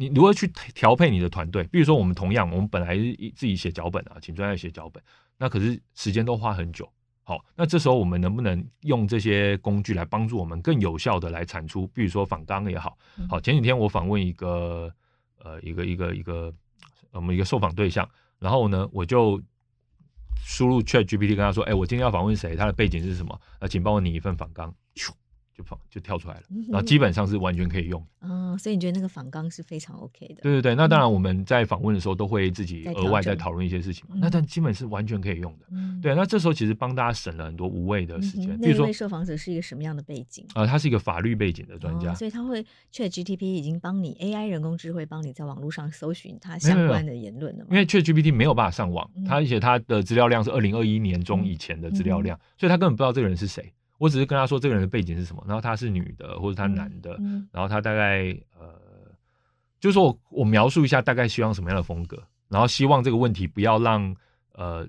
[0.00, 0.46] 你如何去
[0.76, 1.64] 调配你的团队？
[1.64, 2.96] 比如说，我们同样，我们本来
[3.34, 5.02] 自己写脚本啊，请专业写脚本，
[5.36, 6.88] 那可是时间都花很久。
[7.24, 11.84] 好，那这时候我们能不能用这些工具来帮助我们更有效的来产出？
[11.88, 12.96] 比如说访纲也好，
[13.28, 14.88] 好，前几天我访问一个
[15.42, 16.54] 呃一个一个一个
[17.10, 19.42] 我们一个受访对象，然后呢，我就
[20.46, 22.54] 输入 ChatGPT 跟他说：“哎，我今天要访问谁？
[22.54, 23.40] 他的背景是什么？
[23.58, 24.72] 啊请帮我拟一份访纲。”
[25.58, 28.00] 就放就跳出来了，然后基本上是完全可以用。
[28.20, 30.40] 嗯，所以你觉得那个访纲是非常 OK 的？
[30.40, 34.14] 对对对，那当然我们在访问的时候都会自己额外再讨论一些事情嘛。
[34.20, 35.66] 那但基本是完全可以用的。
[36.00, 38.56] 对，那这时候其实帮大家省了很多无谓的时间。
[38.60, 40.46] 比如说，那位受访者是一个什么样的背景？
[40.54, 47.66] 呃，他是一个法律背景的专家，所以他会 ChatGPT 已经帮你 AI 人工智慧帮你在网络上搜寻他相关的言论了。
[47.68, 53.72] 因为 ChatGPT 没有办法上网，他而且他的资料量是二零二一年中以前的资料量，所以他根本不知道这个人是谁。
[53.98, 57.18] 我只是跟他说这个人的背景是什么，然后他是女的或者他男的，
[57.52, 58.28] 然后他大概
[58.58, 58.80] 呃，
[59.80, 64.16] 就是说我我描述一下大概希望什么样的风格，然后希望这个问题不要让
[64.52, 64.88] 呃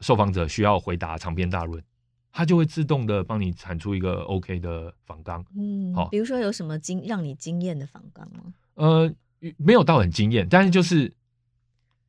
[0.00, 1.82] 受访者需要回答长篇大论，
[2.30, 5.44] 他就会自动的帮你产出一个 OK 的访纲。
[5.56, 8.54] 嗯，好，比如说有什么惊让你惊艳的访纲吗？
[8.74, 9.10] 呃，
[9.56, 11.12] 没有到很惊艳，但是就是。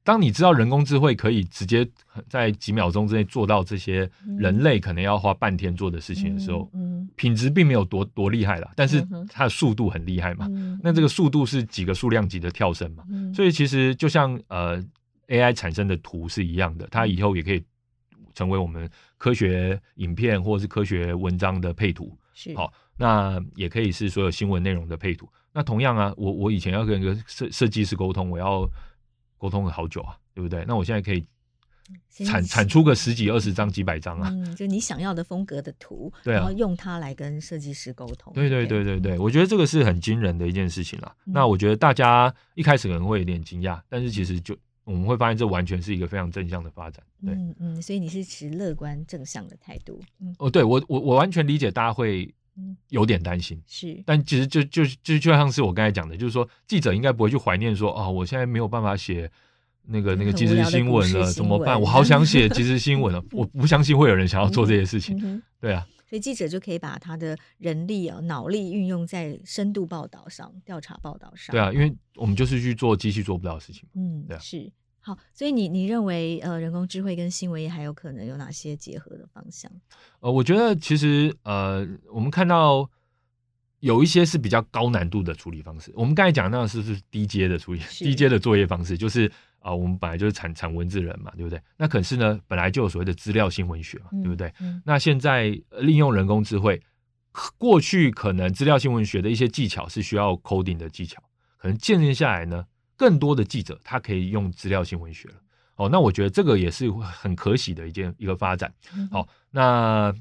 [0.02, 1.88] 当你知道人工智慧可以直接
[2.28, 10.48] 在几秒钟之内做到这些人类可能要花半天做的事情的时候，嗯嗯、品质并没有多多厉害啦，但是它的速度很厉害嘛。
[10.50, 13.04] 嗯、那这个速度是几个数量级的跳升嘛？
[13.12, 14.82] 嗯、所以其实就像呃
[15.28, 17.64] AI 产生的图是一样的，它以后也可以
[18.34, 22.18] 成为我们科学影片或者是科学文章的配图。
[22.34, 25.30] 是好，那也可以是所有新闻内容的配图。
[25.54, 28.68] 那同样啊，我我以前要跟一个设设计师沟通，我要。
[29.40, 30.64] 沟通了好久啊，对不对？
[30.68, 31.26] 那我现在可以
[32.24, 38.32] 产产出个十几、二十张、几百张啊，嗯，就你想要的风格的图，对啊，然后用它来跟设计师沟通。
[38.34, 41.16] 对对对对对，我觉得这个是很惊人的一件事情啦。
[41.26, 47.04] 嗯、那我觉得大家一开始可能会有点惊讶，但是其实就我们会发现这完全是一个非常正向的发展。
[47.26, 50.00] 对，嗯嗯，所以你是持乐观正向的态度。
[50.20, 52.32] 嗯，哦，对我我我完全理解大家会
[52.90, 59.30] 有点担心，是，但其实就就就就像是我刚才讲的，就是说记者应该不会去怀念说，哦，我现在没有办法写
[59.88, 61.80] 那个 那个即时新闻了，怎么办？
[61.80, 65.18] 我好想写即时 新闻了，我不相信会有人想要做这些事情。
[65.18, 65.88] 嗯嗯、对啊。
[66.10, 71.54] 所以记者就可以把他的人力啊、脑力运用在深度报道上、调查报道上。
[71.54, 73.88] 对啊，因为我们就是去做机器做不到的事情。
[73.94, 74.72] 嗯，对啊，是。
[75.10, 79.72] 好，所以你你认为呃，人工智慧跟新闻业还有可能有哪些结合的方向？
[80.20, 82.90] 呃，我觉得其实呃，我们看到
[83.80, 85.92] 有一些是比较高难度的处理方式。
[85.96, 89.32] 我们刚才讲的是不是是低阶的处理，低阶的作业方式，就是。
[89.62, 91.62] 啊，我们本来就是产产文字人嘛，对不对？
[91.76, 94.50] 那可是呢，本来就有所谓的资料新闻学嘛，对不对？
[94.86, 95.50] 那现在
[95.82, 96.82] 利用人工智慧，
[97.58, 101.22] 过去可能资料新闻学的一些技巧是需要 coding 的技巧，
[101.58, 102.66] 可能渐渐下来呢，
[103.00, 105.36] 更多的记者他可以用资料新闻学了。
[105.78, 108.70] 哦，那我觉得这个也是很可喜的一件一个发展。
[109.10, 110.14] 好，那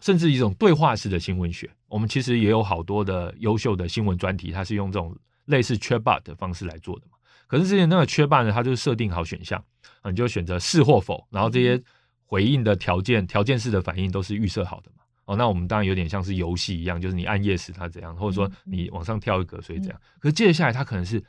[0.00, 5.14] 甚至一种对话式的新闻学，我们其实也有好多的优秀的新闻专题，它是用这种
[5.44, 7.18] 类似 chatbot 的方式来做的嘛。
[7.46, 9.62] 可是之前那个缺霸呢，它就是设定好选项，
[10.04, 11.78] 你就选择是或否，然后这些
[12.24, 15.02] 回应的条件、条件式的反应都是预设好的嘛。
[15.26, 20.00] 哦，那我们当然有点像是游戏一样，就是你按 yes 它怎样，或者说你往上跳一格所以怎样。
[20.18, 21.22] 可是接下来它可能是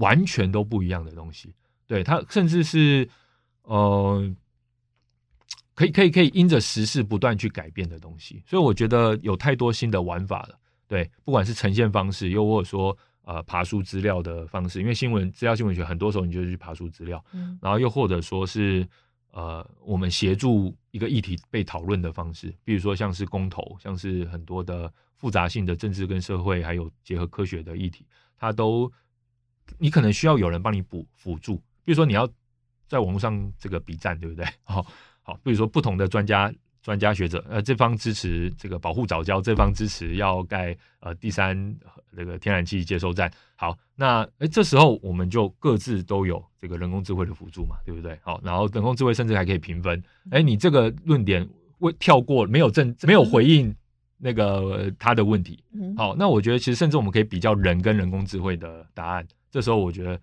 [0.00, 1.54] 完全都不一样的东西，
[1.86, 3.08] 对它甚至是
[3.62, 4.34] 呃，
[5.74, 8.42] 可以可以可以因着时事不断去改变的东西。
[8.46, 12.96] 所以我觉得有太多新的玩法了，对，不管是呈现方式，又或者说。
[13.22, 18.84] 呃，爬书资料的方式，因为新闻资料新闻学很多时候你就去爬书资料，嗯，然后又或者说是
[19.30, 28.04] 呃，我们协助一个议题被讨论的方式，比如说像是公投，像是很多的复杂性的政治跟社会，还有结合科学的议题，
[28.36, 28.90] 它都
[29.78, 32.28] 你可能需要有人帮你补辅助，比如说你要
[32.88, 34.44] 在网络上这个比战，对不对？
[34.64, 34.84] 好，
[35.22, 36.52] 好，比如说不同的专家。
[36.82, 41.54] 专家学者，呃，这方支持这个保护早教，这方支持要盖呃第三
[42.16, 43.30] 这个天然气接收站。
[43.54, 48.18] 好，那哎，这时候我们就各自都有这个人工智慧的辅助嘛，对不对？
[48.22, 50.02] 好，然后人工智慧甚至还可以评分。
[50.30, 51.46] 哎，你这个论点
[51.80, 53.76] 未跳过，没有正，没有回应
[54.16, 55.62] 那个他的问题。
[55.98, 59.28] 好，那我觉得其实甚至我们可以比较人跟人工智慧的答案。
[59.50, 60.20] 这时候我觉得。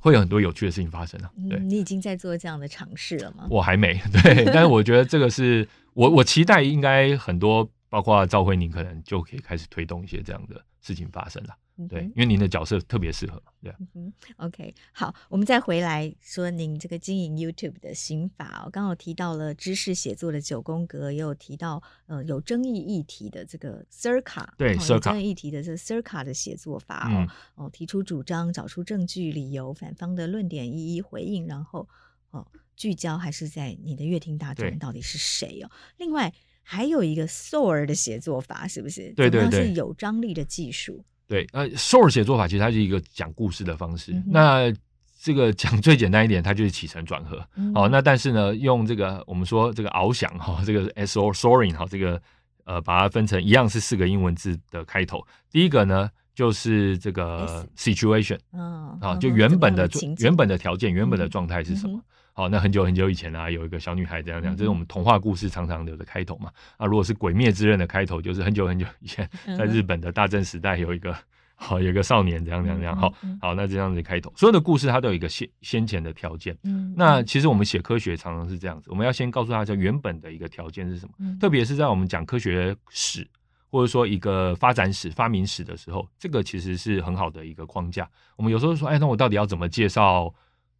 [0.00, 1.30] 会有很多有趣的事情发生啊！
[1.50, 3.48] 对，你已经在做这样的尝试了吗？
[3.50, 11.56] 我还没， 对，但是我觉得这个是我我期待应该很多，包括赵慧宁可能就可以开始推动一些这样的事情发生了。
[11.86, 13.72] 对，因为您的角色特别适合，对。
[13.94, 18.70] 嗯 OK，好，我们再回来说您这个经营 YouTube 的心法哦。
[18.70, 27.28] 刚好提到了知识写作的九宫格，也有提到呃有争议议题的这个 Circa，对，有争议议题的这个 Circa 的写作法哦。
[27.54, 31.88] 哦，提出主张，找出证据、理由，反方的论点一一回应，然后
[32.30, 35.70] 哦聚焦还是在你的阅听大众到底是谁哦。
[35.98, 39.12] 另外还有一个 SOAR 的写作法，是不是？
[39.12, 41.04] 对对对，是有张力的技术。
[41.28, 44.12] 对，呃，SOAR 写作法其实它是一个讲故事的方式。
[44.12, 44.72] 嗯、那
[45.20, 47.38] 这个讲最简单一点，它就是起承转合。
[47.38, 52.20] 好、嗯哦，那但是呢，用这个我们说这个翱翔哈，这个 S O soaring 哈，这个
[52.64, 55.22] 呃，把它分成一样是四个英文字的开头。
[55.50, 59.86] 第一个呢，就是这个 situation，啊、哦，就原本的
[60.18, 62.00] 原本的条件，原本的状态是什么？
[62.38, 66.50] 嗯哦，那很久很久以前啊，有一个小女孩这样这样，这是我们童话故事常常有的开头嘛。
[66.76, 69.28] 啊，如果是《鬼灭之刃》的开头，就是很久很久以前，
[69.58, 71.12] 在日本的大正时代，有一个
[71.56, 72.96] 好有一个少年这样这样这样。
[72.96, 76.56] 好，好，那这样子开头，所有的故事它都有一个先先前的条件。
[76.94, 81.12] 那其实我们写科学常常是这样子，我们要先告诉大家原本的一个条件是什么。
[81.40, 83.28] 特别是在我们讲科学史
[83.68, 88.08] 或者说一个发展史、发明史的时候，这个其实是很好的一个框架。
[88.36, 90.32] 我们有时候说，哎，那我到底要怎么介绍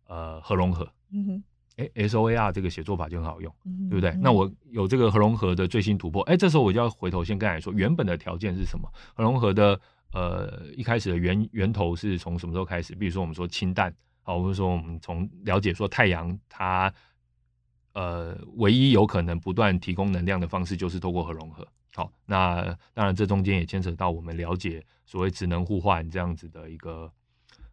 [0.06, 0.88] 呃核融合？
[1.10, 1.44] 嗯哼，
[1.76, 4.10] 哎，S O A R 这个写作法就很好用，嗯、对不对？
[4.10, 8.86] 嗯、那我有这个核融合的最新突破，哎，这时候我就要回头先跟你说，原本的条件是什么？
[9.14, 9.80] 核融合的
[10.12, 12.94] 呃一开始的源源头是从什么时候开始？
[12.94, 16.92] 比如说我们说氢弹，好，我们说我们从了解说太阳它
[17.94, 21.66] 呃唯一有可能不断提供能量的方式就是透过核融合。
[21.94, 27.10] 好，那当然这中间也牵扯到我们了解所谓职能互换这样子的一个。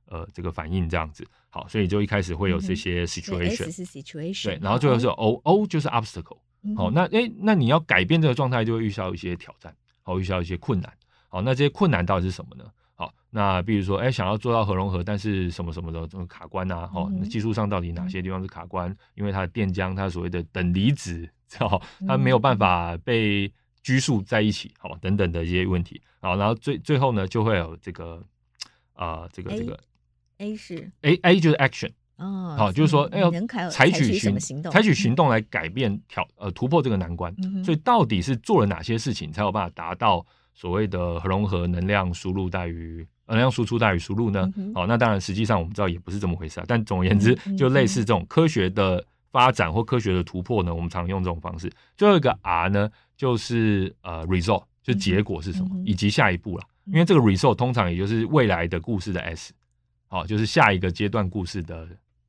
[0.08, 6.38] 呃，这个反应这样子，好，所以就一开始会有这些 situation，、嗯、是 situation，对，然后最后是 O，O、哦、就是 obstacle，
[6.76, 10.93] 好，那诶，那你要改变这个状态，就会遇到一些挑战，好，遇到一些困难，
[11.28, 12.66] 好，那这些困难到底是什么呢？
[12.97, 18.89] 好，那比如说，哎，想要做到核融合，但是什么什么的这种卡关啊，好，那技术上到底哪些地方是卡关？
[18.89, 21.28] 嗯、因为它的电浆，它所谓的等离子，
[21.58, 23.51] 好，它没有办法被
[23.84, 28.24] 拘束在一起，好，等等的一些问题，好，然后最最后呢，就会有这个
[28.93, 29.78] 啊、呃，这个这个。
[30.38, 33.31] A 是 A A 就是 action，哦，好，就是说，哎呦，
[33.69, 37.33] 采取行行动，采取行动来改变挑呃突破这个难关。
[37.43, 44.51] 嗯、所以到底是做了哪些事情，才有办法达到所谓的核融合能量输入大于能量输出大于输入呢？
[44.55, 46.65] 嗯、好，那当然实际上我们知道也不是这么回事啊。
[46.67, 51.71] 但总而言之，嗯、就类似这种科学的发展或科学的突破呢，我们常用这种方式。
[51.97, 56.63] 最后一个 R 呢，就是呃 result，就结果是什么，嗯、以及下一步了。
[56.86, 59.51] 因为这个 result 通常也就是未来的故事的 S，
[60.16, 61.88] 好，就是下一个阶段故事的。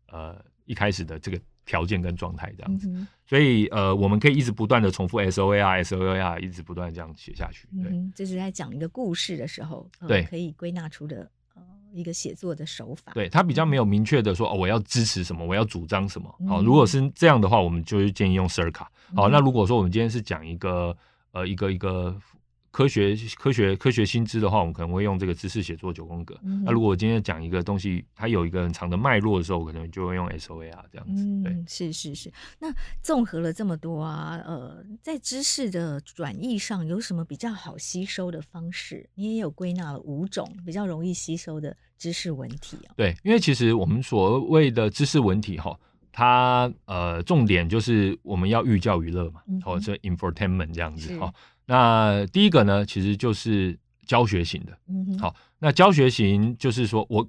[0.09, 7.69] 呃，一开始的这个条件跟状态这样子，嗯、所以呃，我们可以一直不断的重复 S O A R S O A R，一直不断这样写下去。
[7.83, 11.63] 对，嗯、这是在讲一个故事的时候，呃、对，可以归纳出的呃
[11.93, 13.13] 一个写作的手法。
[13.15, 16.31] 对，他比较没有明确的说哦，我要支持什么，我要主张什么。
[16.49, 18.87] 好、嗯，如果是这样的话，我们就建议用 Circa。
[19.15, 20.97] 好，嗯、那如果说我们今天是讲一个
[21.33, 22.17] 呃一个一个。
[22.77, 26.39] 科学科学科学新知的话，我们可能会用这个知识写作九宫格。
[26.43, 31.23] 嗯、那如果我今天讲一个东西，它有一个很长的脉络的时候，我可能就会用 SOA 这样子。
[31.25, 32.31] 嗯，对，是是是。
[32.59, 32.69] 那
[33.01, 39.09] 综合了这么多啊，呃，在知识的转译上有什么比较好吸收的方式？
[39.15, 42.93] 你也有归纳了五种比较容易吸收的知识文体啊。
[42.95, 45.75] 对，因为其实我们所谓的知识文体哈，
[46.13, 51.33] 它呃重点就是我们要寓教于乐嘛，或者、嗯、infotainment 这样子哈。
[51.67, 54.73] 那第一个呢，其实就是教学型的。
[54.89, 57.29] 嗯，好，那教学型就是说我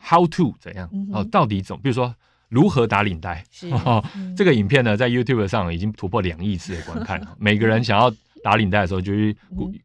[0.00, 0.88] how to 怎样？
[0.92, 1.80] 嗯、哦，到底怎么？
[1.82, 2.14] 比如说
[2.48, 3.44] 如何打领带？
[3.50, 7.20] 是、哦嗯、这个影片呢，在 YouTube 上已经突破两亿次的观看。
[7.38, 8.12] 每个人想要。
[8.42, 9.36] 打领带的时候，就去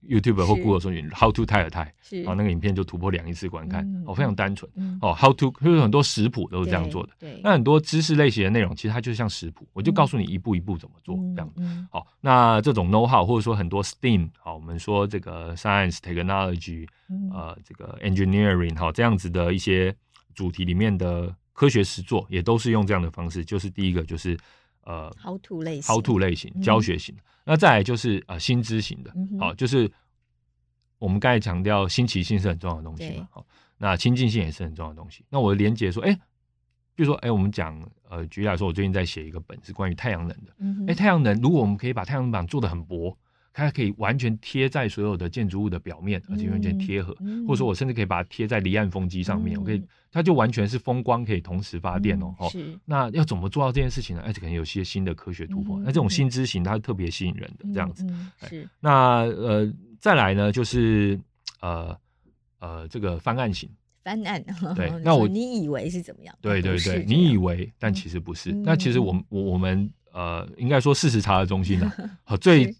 [0.07, 1.87] YouTube 或 Google 搜寻 How to tie a tie，
[2.19, 4.69] 然后那个影片就突破两亿次观看，哦，非常单纯，
[5.01, 11.53] 哦，How to 就是很多食谱都是这样做的，那很多知识类型的内容，其实它就像食谱，我就告诉你一步一步怎么做，这样，
[11.91, 16.87] 好，那这种 know how 或者说很多 STEAM，好，我们说这个 Science Technology，
[17.33, 19.95] 呃，这个 Engineering，好，这样子的一些
[20.35, 24.37] 主题里面的科学实作，也都是用这样的方式，就是第一个就是
[24.83, 27.15] 呃，How to 类型，How to 类型教学型。
[27.45, 29.39] 那再来就是呃新知型的，好、嗯哼。
[29.41, 29.91] 哦，就是
[30.97, 33.41] 我们刚才强调新奇性是很重要的东西嘛，好。
[33.41, 33.45] 对，
[33.77, 35.25] 那亲近性也是很重要的东西。
[35.29, 36.15] 那我连接说，哎、欸，
[36.95, 37.77] 比如说，哎、欸，我们讲
[38.09, 40.87] 呃，举例来说，我最近在写一个本是关于太阳能的，哎、嗯哼。
[40.87, 43.17] 欸，太阳能如果我们可以把太阳能板做得很薄。
[43.53, 52.33] 它可以完全贴在所有的建筑物的表面，而且完全贴合，嗯、或者说我甚至可以把它贴在离岸风机上面，嗯、我可以，它就完全是风光可以同时发电哦。
[52.39, 52.79] 嗯、是。
[52.83, 54.23] 那要怎么做到这件事情呢？
[54.25, 55.77] 而且可能有些新的科学突破。
[55.79, 58.03] 嗯、那这种新知型它是特别吸引人的，这样子。
[58.49, 58.67] 是。
[58.79, 61.19] 那呃，再来呢，就是
[61.61, 61.95] 呃
[62.57, 63.69] 呃，这个翻案型。
[64.03, 64.43] 翻案。
[64.75, 64.89] 对。
[65.03, 66.35] 那我你以为是怎么样？
[66.41, 68.51] 对对对，你以为，但其实不是。
[68.51, 71.93] 嗯、那其实我们我我们呃，应该说事实查核中心呢，
[72.25, 72.75] 好最。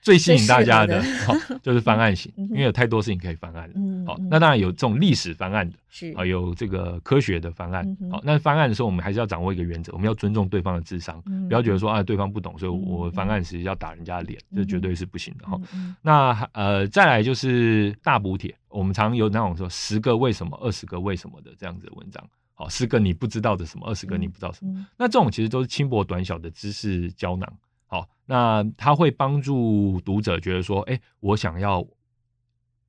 [0.00, 3.74] 最吸引大家的，好 就是翻案型，因为有太多事情可以翻案了。
[4.06, 7.84] 好，那当然有这种历史翻案的，是啊，有这个科学的翻案。
[8.10, 15.60] 好，那翻案的时候，我们还是要掌握一个原则，我们要尊重对方的智商，不要觉得说啊，对方不懂，所以我翻案时要打人家的脸，这绝对是不行的哈。
[16.00, 22.24] 那呃，再来就是大补帖，我们常有那种说十个为什么、二十个为什么的这样子的文章。
[22.54, 27.52] 好，十个你不知道的什么，二十个你不知道什么，那这种其实都是轻薄短小的知识胶囊。
[27.88, 31.84] 好，那他会帮助读者觉得说，哎、欸，我想要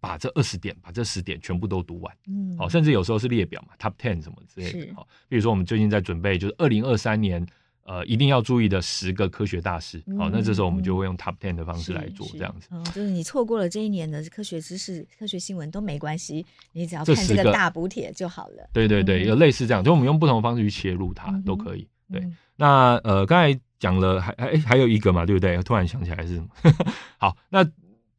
[0.02, 2.14] 把这二十点，把这十点全部都读完。
[2.28, 4.94] 嗯，好，甚至有时候是列表嘛，Top Ten 什么之类的。
[4.94, 7.46] 好是，比如说我们最近在准备，就是二零二三年，
[7.84, 10.04] 呃，一定要注意的十个科学大事。
[10.18, 12.68] 好，那这时候我们就会用 Top Ten 的方式来做，这样子。
[12.72, 18.70] 嗯，就是你错过了这一年的科学知识、科学新闻都没关系，你只要看这个大补帖就好了。
[18.74, 21.88] 对对对，有类似这样，就我们用不同的方式去切入它，都可以。
[22.12, 23.58] 对，那呃，刚才。
[23.80, 25.58] 讲了还还还有一个嘛，对不对？
[25.64, 26.50] 突然想起来是什么？
[27.18, 27.66] 好，那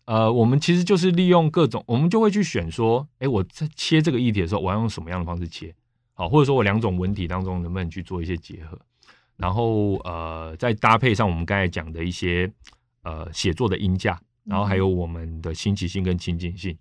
[0.07, 5.73] 呃，我们其实就是利用各种，我们就会去选说，哎，我在切这个议题的时候，我要用什么样的方式切？
[6.15, 8.77] 好，或者说我两种文体当中能不能去做一些结合？
[9.37, 12.51] 然后呃，再搭配上我们刚才讲的一些
[13.03, 16.77] 呃写作的音架，然后还有我们的新奇性跟亲近性，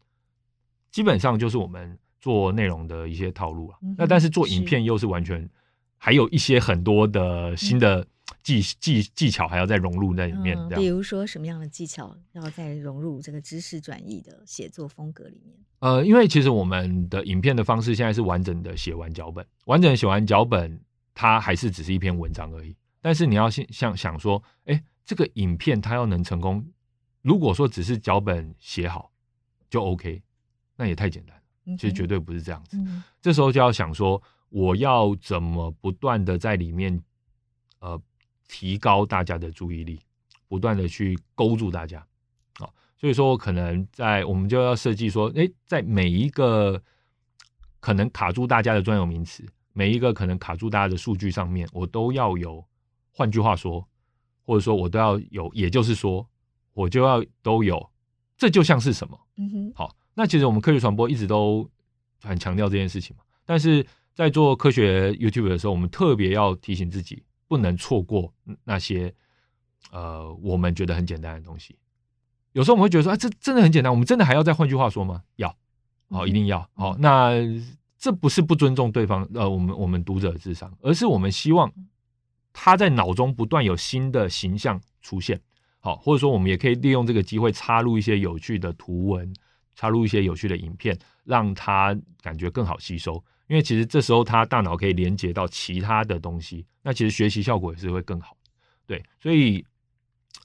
[0.89, 3.77] 基本上就是我们做内容的一些套路啊。
[3.81, 5.49] 嗯、那但是做影片又是完全是
[5.97, 8.07] 还有一些很多的新的。
[8.43, 15.55] 技技技巧还要再融入在里面，嗯，比如说什么样的技巧要再融入这个知识转移的写作风格里面？
[15.79, 20.79] 呃，因为其实我们的影片的方式现在是完整的写完脚本，完整的写完脚本，
[21.13, 22.75] 它还是只是一篇文章而已。
[23.01, 26.65] 但是你要先想想说，哎，这个影片它要能成功，
[27.21, 29.11] 如果说只是脚本写好
[29.69, 30.21] 就 OK，
[30.75, 32.77] 那也太简单了，其实绝对不是这样子。
[33.21, 37.01] 这时候就要想说，我要怎么不断的在里面，
[37.79, 38.01] 呃。
[38.49, 40.01] 提高大家的注意力，
[40.49, 42.05] 不断的去勾住大家，
[42.57, 46.81] 好，所以说我可能在我们就要设计说，诶，在每一个
[47.79, 52.65] 可能卡住大家的专有名词，每一个可能卡住大家的数据上面，我都要有，
[53.11, 53.87] 换句话说，
[54.41, 56.27] 或者说我都要有，也就是说，
[56.73, 57.89] 我就要都有，
[58.35, 59.19] 这就像是什么？
[59.37, 61.69] 嗯哼，好，那其实我们科学传播一直都
[62.23, 63.85] 很强调这件事情嘛，但是
[64.15, 68.33] 在做科学 YouTube 的时候，我们特别要提醒自己，不能错过
[68.63, 69.13] 那些
[69.91, 71.77] 呃我们觉得很简单的东西。
[72.53, 75.23] 有时候我们会觉得说，啊，这真的很简单，我们真的还要再换句话说吗？
[75.35, 75.53] 要，
[76.09, 77.33] 好，一定要，好，那。
[78.01, 81.69] 这不是不尊重对方，呃，我们我们读者的智商，而是我们希望
[82.53, 85.37] 他在脑中不断有新的形象出现，
[85.81, 89.33] 好，或者说我们也可以利用这个机会插入一些有趣的图文，
[89.75, 93.21] 插入一些有趣的影片，让他感觉更好吸收。
[93.49, 98.37] 因为其实这时候他大脑可以连接到其他的东西，那其实学习效果也是会更好。
[98.87, 99.61] 对，所以。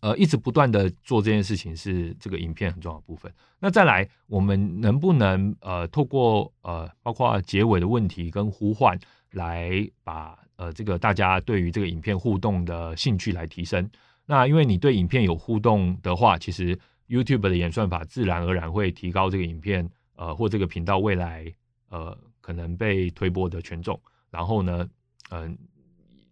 [0.01, 3.33] 呃，一直不断的做这件事情是这个影片很重要的部分。
[3.59, 8.99] 那再来，我们能不能呃，透过呃，包括结尾的问题跟呼唤，
[9.31, 9.71] 来
[10.03, 13.89] 把呃这个大家对于这个影片互动的兴趣来提升？
[14.27, 16.79] 那因为你对影片有互动的话，其实
[17.09, 21.51] YouTube 的演算法自然而然会提高这个影片呃或这个频道未来
[21.89, 22.15] 呃
[22.45, 23.99] 可能被推波的权重。
[24.31, 24.89] 然后呢，
[25.31, 25.57] 嗯、呃。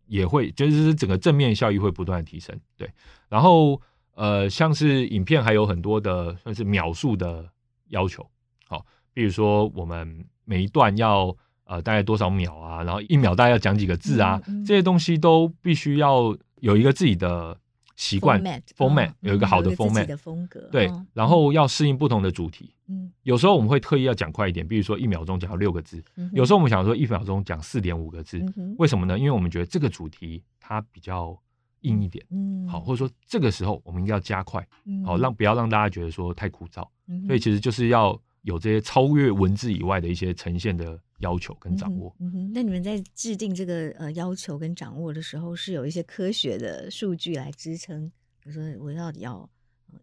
[0.08, 2.90] 也会，就是整个正面效益会不断的提升，对。
[3.30, 3.80] 然后，
[4.14, 7.48] 呃，像是影片还有很多的算是秒数的
[7.88, 8.28] 要求，
[8.66, 8.84] 好，
[9.14, 11.34] 比如说我们每一段要
[11.64, 17.58] 呃大概多少秒啊，然后一秒大概要讲几个字啊，嗯嗯、这些东西都必须要有一个自己的。
[17.96, 18.42] 习惯
[18.76, 22.74] format 有一个好的 format 的风格，对，然后要适应不同的主题。
[22.88, 26.02] 嗯，有时候我们会特意要讲快一点，比如说一秒钟讲六个字。
[26.32, 28.44] 有时候我们想说一秒钟讲四点五个字，
[28.78, 29.18] 为什么呢？
[29.18, 31.38] 因为我们觉得这个主题它比较
[31.82, 34.66] 硬一点，嗯，好，或者说这个时候我们应该要加快，
[35.04, 36.86] 好，让不要让大家觉得说太枯燥。
[37.26, 40.98] 所以其实就是要有这些超越文字以外的一些呈现的。
[41.22, 48.12] 要求跟掌握，嗯哼，那你们在制定这个呃要求跟掌握的时候，是有一些科学的数据来支撑？
[48.42, 49.48] 比如说，我到底要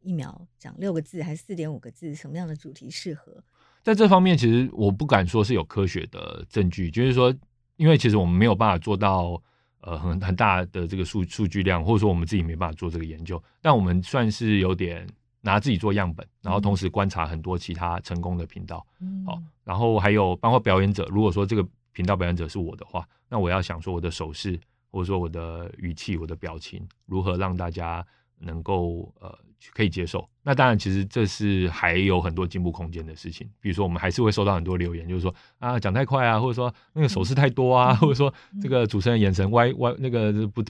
[0.02, 2.16] 一秒讲六个字，还是四点五个字？
[2.16, 3.44] 什么样的主题适合？
[3.84, 7.34] 在这方面，其实我不敢说是有科学的证据，就是说，
[7.78, 9.42] 因为其实我们没有办法做到
[9.82, 15.08] 呃很很大的这个数数据量，或者说我们自己没办法做这个研究，但我们算是有点。
[15.42, 21.08] 拿自己做样本，然后同时观察很多其他成功的频道，嗯，好，然后还有包括表演者。
[21.10, 24.60] 如果说这个频道表演者是我的话，那我要想说我的手势，
[24.92, 28.06] 或者说我的语气、我的表情，如何让大家
[28.38, 29.34] 能够呃
[29.74, 30.28] 可以接受。
[30.44, 33.50] 那当然，其实这是还有很多进步空间的事情。
[33.62, 40.62] 比如说，我们还是会收到很多留言，就是说啊讲太快啊，或者说那个手势太多啊，嗯、或者说这个主持人眼神歪歪，那个不。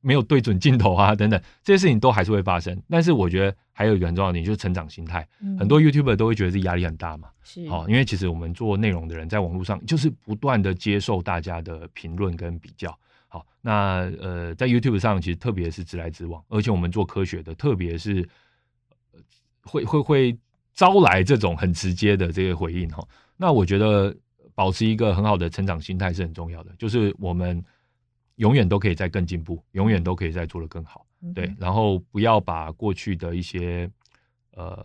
[0.00, 2.80] 没有对准镜头啊，等等，这些事情都还是会发生。
[2.88, 5.26] 但是我觉得还有一个很重要的点，就是成长心态。
[5.40, 12.98] 嗯、很多 YouTuber 都会觉得自己压力很大嘛，是，好，因为其实我们做内容的人，在网络上就是不断的接受大家的评论跟比较。
[13.28, 18.26] 好，那呃，在 YouTube 上，其实特别是直来直往，而且我们做科学的，特别是
[19.62, 20.38] 会会会
[20.72, 23.06] 招来这种很直接的这个回应哈。
[23.36, 24.16] 那我觉得
[24.54, 27.62] 保持一个很好的成长心态是很重要的，就是我们。
[28.40, 31.54] 永远都可以再更进步，永远都可以再做得更好，对。
[31.58, 33.88] 然后不要把过去的一些，
[34.52, 34.84] 呃，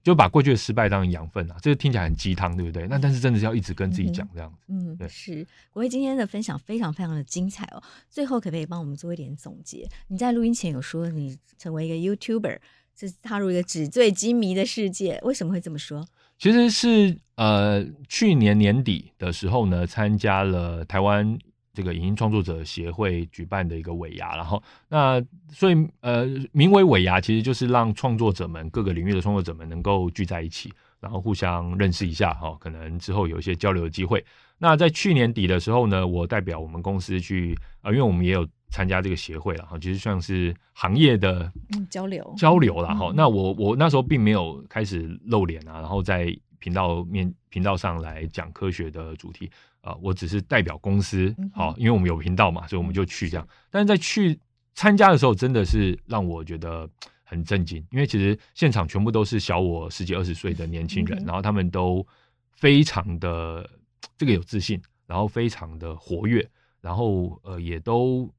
[0.00, 2.86] 就把过去的失败当成养分啊，这个听起来很鸡汤，对不对？
[2.86, 5.08] 那但是真的是要一直跟自己讲这样子，嗯，对。
[5.08, 7.82] 是国威今天的分享非常非常的精彩哦。
[8.08, 9.88] 最后可不可以帮我们做一点总结？
[10.06, 12.58] 你在录音前有说你成为一个 YouTuber
[12.96, 16.06] 是踏入一个纸醉金迷的世界，为什么会这么说？
[16.38, 21.36] 其实是呃去年年底的时候呢，参加了台湾。
[21.74, 25.20] 这个影音创作者协会举办的一个尾牙，然后那
[25.50, 34.24] 所以呃，名为尾牙，其实就是让创作者们各个领域的创作者们能够聚在一起，然后互相认识一下哈，可能之后有一些交流的机会。
[34.56, 41.52] 那在去年底的时候呢，我代表我们公司去啊、呃，因为我们也有参加这个协会了哈，其实算是行业的
[41.90, 43.12] 交流交流了哈。
[43.16, 49.50] 那我我那时候并没有开始露脸啊，然后在频道面频道上来讲科学的主题。
[49.84, 53.46] 啊、呃，我只是代表公司，好、哦，因为我们有频道嘛，所以我们就去这样。
[53.70, 54.40] 但是在去
[54.74, 56.88] 参加的时候，真的是让我觉得
[57.22, 62.04] 很震惊，因为其实现场全部都是小我十几二十岁的年轻人，嗯、然后他们都
[62.52, 63.68] 非常的
[64.16, 66.48] 这个有自信，然后非常的活跃，
[66.80, 68.32] 然后呃也都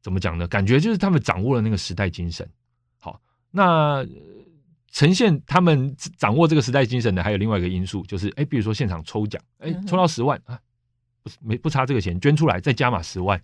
[0.00, 0.46] 怎么讲呢？
[0.46, 2.48] 感觉就是他们掌握了那个时代精神。
[3.00, 3.20] 好，
[3.50, 4.06] 那。
[4.92, 10.58] 呈现他们掌握这个时代精神的，还有另外一个因素，就是哎，比如说现场抽奖，哎，抽到十万啊，
[11.22, 13.40] 不是没不差这个钱，捐出来再加码十万，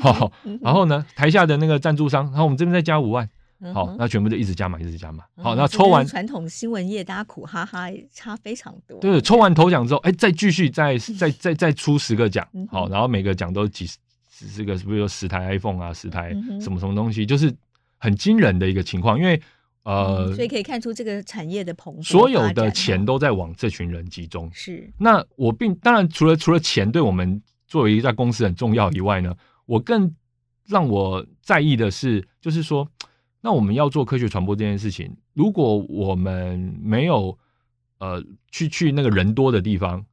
[0.00, 0.32] 好，
[0.62, 3.28] 然后呢，台下的那个赞助商，然后我们这边再加五万，
[3.74, 5.22] 好，那全部就一直加码，一直加码。
[5.36, 8.98] 好，嗯、那抽完传统新闻业，大家苦哈哈差非常多。
[8.98, 13.98] 对，抽完头奖之后，哎，再继续再 再再再出十个奖，好，然后每个奖都几十
[14.30, 17.54] 十个，是不是有十台 iPhone 啊，十台什么什么东西，就是
[17.98, 19.38] 很惊人的一个情况，因为。
[19.86, 24.50] 呃、嗯，所以可以看出这个产业的蓬勃，所有的钱都在往这群人集中。
[24.52, 29.32] 是，那我并当然除了除了钱对我们作为一家公司很重要以外呢，
[29.64, 30.12] 我更
[30.66, 32.88] 让我在意的是，就是说，
[33.40, 37.38] 那我们要做科学传播这件事情，如果我们没有
[37.98, 38.20] 呃
[38.50, 40.04] 去去那个人多的地方。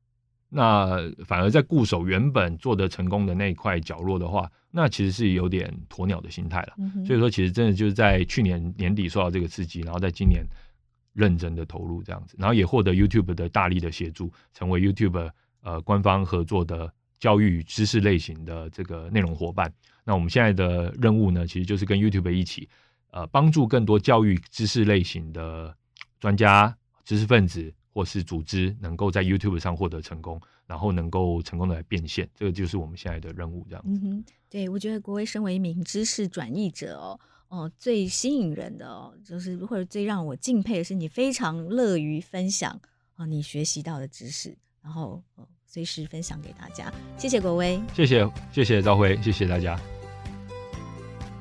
[0.56, 6.74] 那反而在固守原本做得成功的那一块角落的话，那其实是有点鸵鸟的心态了。
[6.78, 10.45] 嗯、所以说，其实真的就是在去年年底受到这个刺激，然后在今年
[11.14, 15.32] 认真的投入这样子，然后也获得 YouTube 的大力的协助，成为 YouTube
[15.64, 19.74] 呃官方合作的教育与知识类型的这个内容伙伴。
[20.04, 22.70] 那我们现在的任务呢，其实就是跟 YouTube 一起，
[23.10, 25.76] 呃，帮助更多教育知识类型的
[26.20, 27.74] 专家、知识分子。
[27.93, 33.65] 或是组织能够在 YouTube 上获得成功，然后能够成功的来变现，这个就是我们现在的任务。
[33.69, 37.19] 这样子，嗯哼，对，我觉得国威身为一名知识转译者哦，
[37.49, 42.79] 哦，最吸引人的哦，就是或者最让我敬佩的是，你非常乐于分享
[43.15, 45.21] 啊，你学习到的知识，然后
[45.67, 46.91] 随时分享给大家。
[47.17, 49.92] 谢谢国威，谢谢谢谢兆徽，谢谢大家。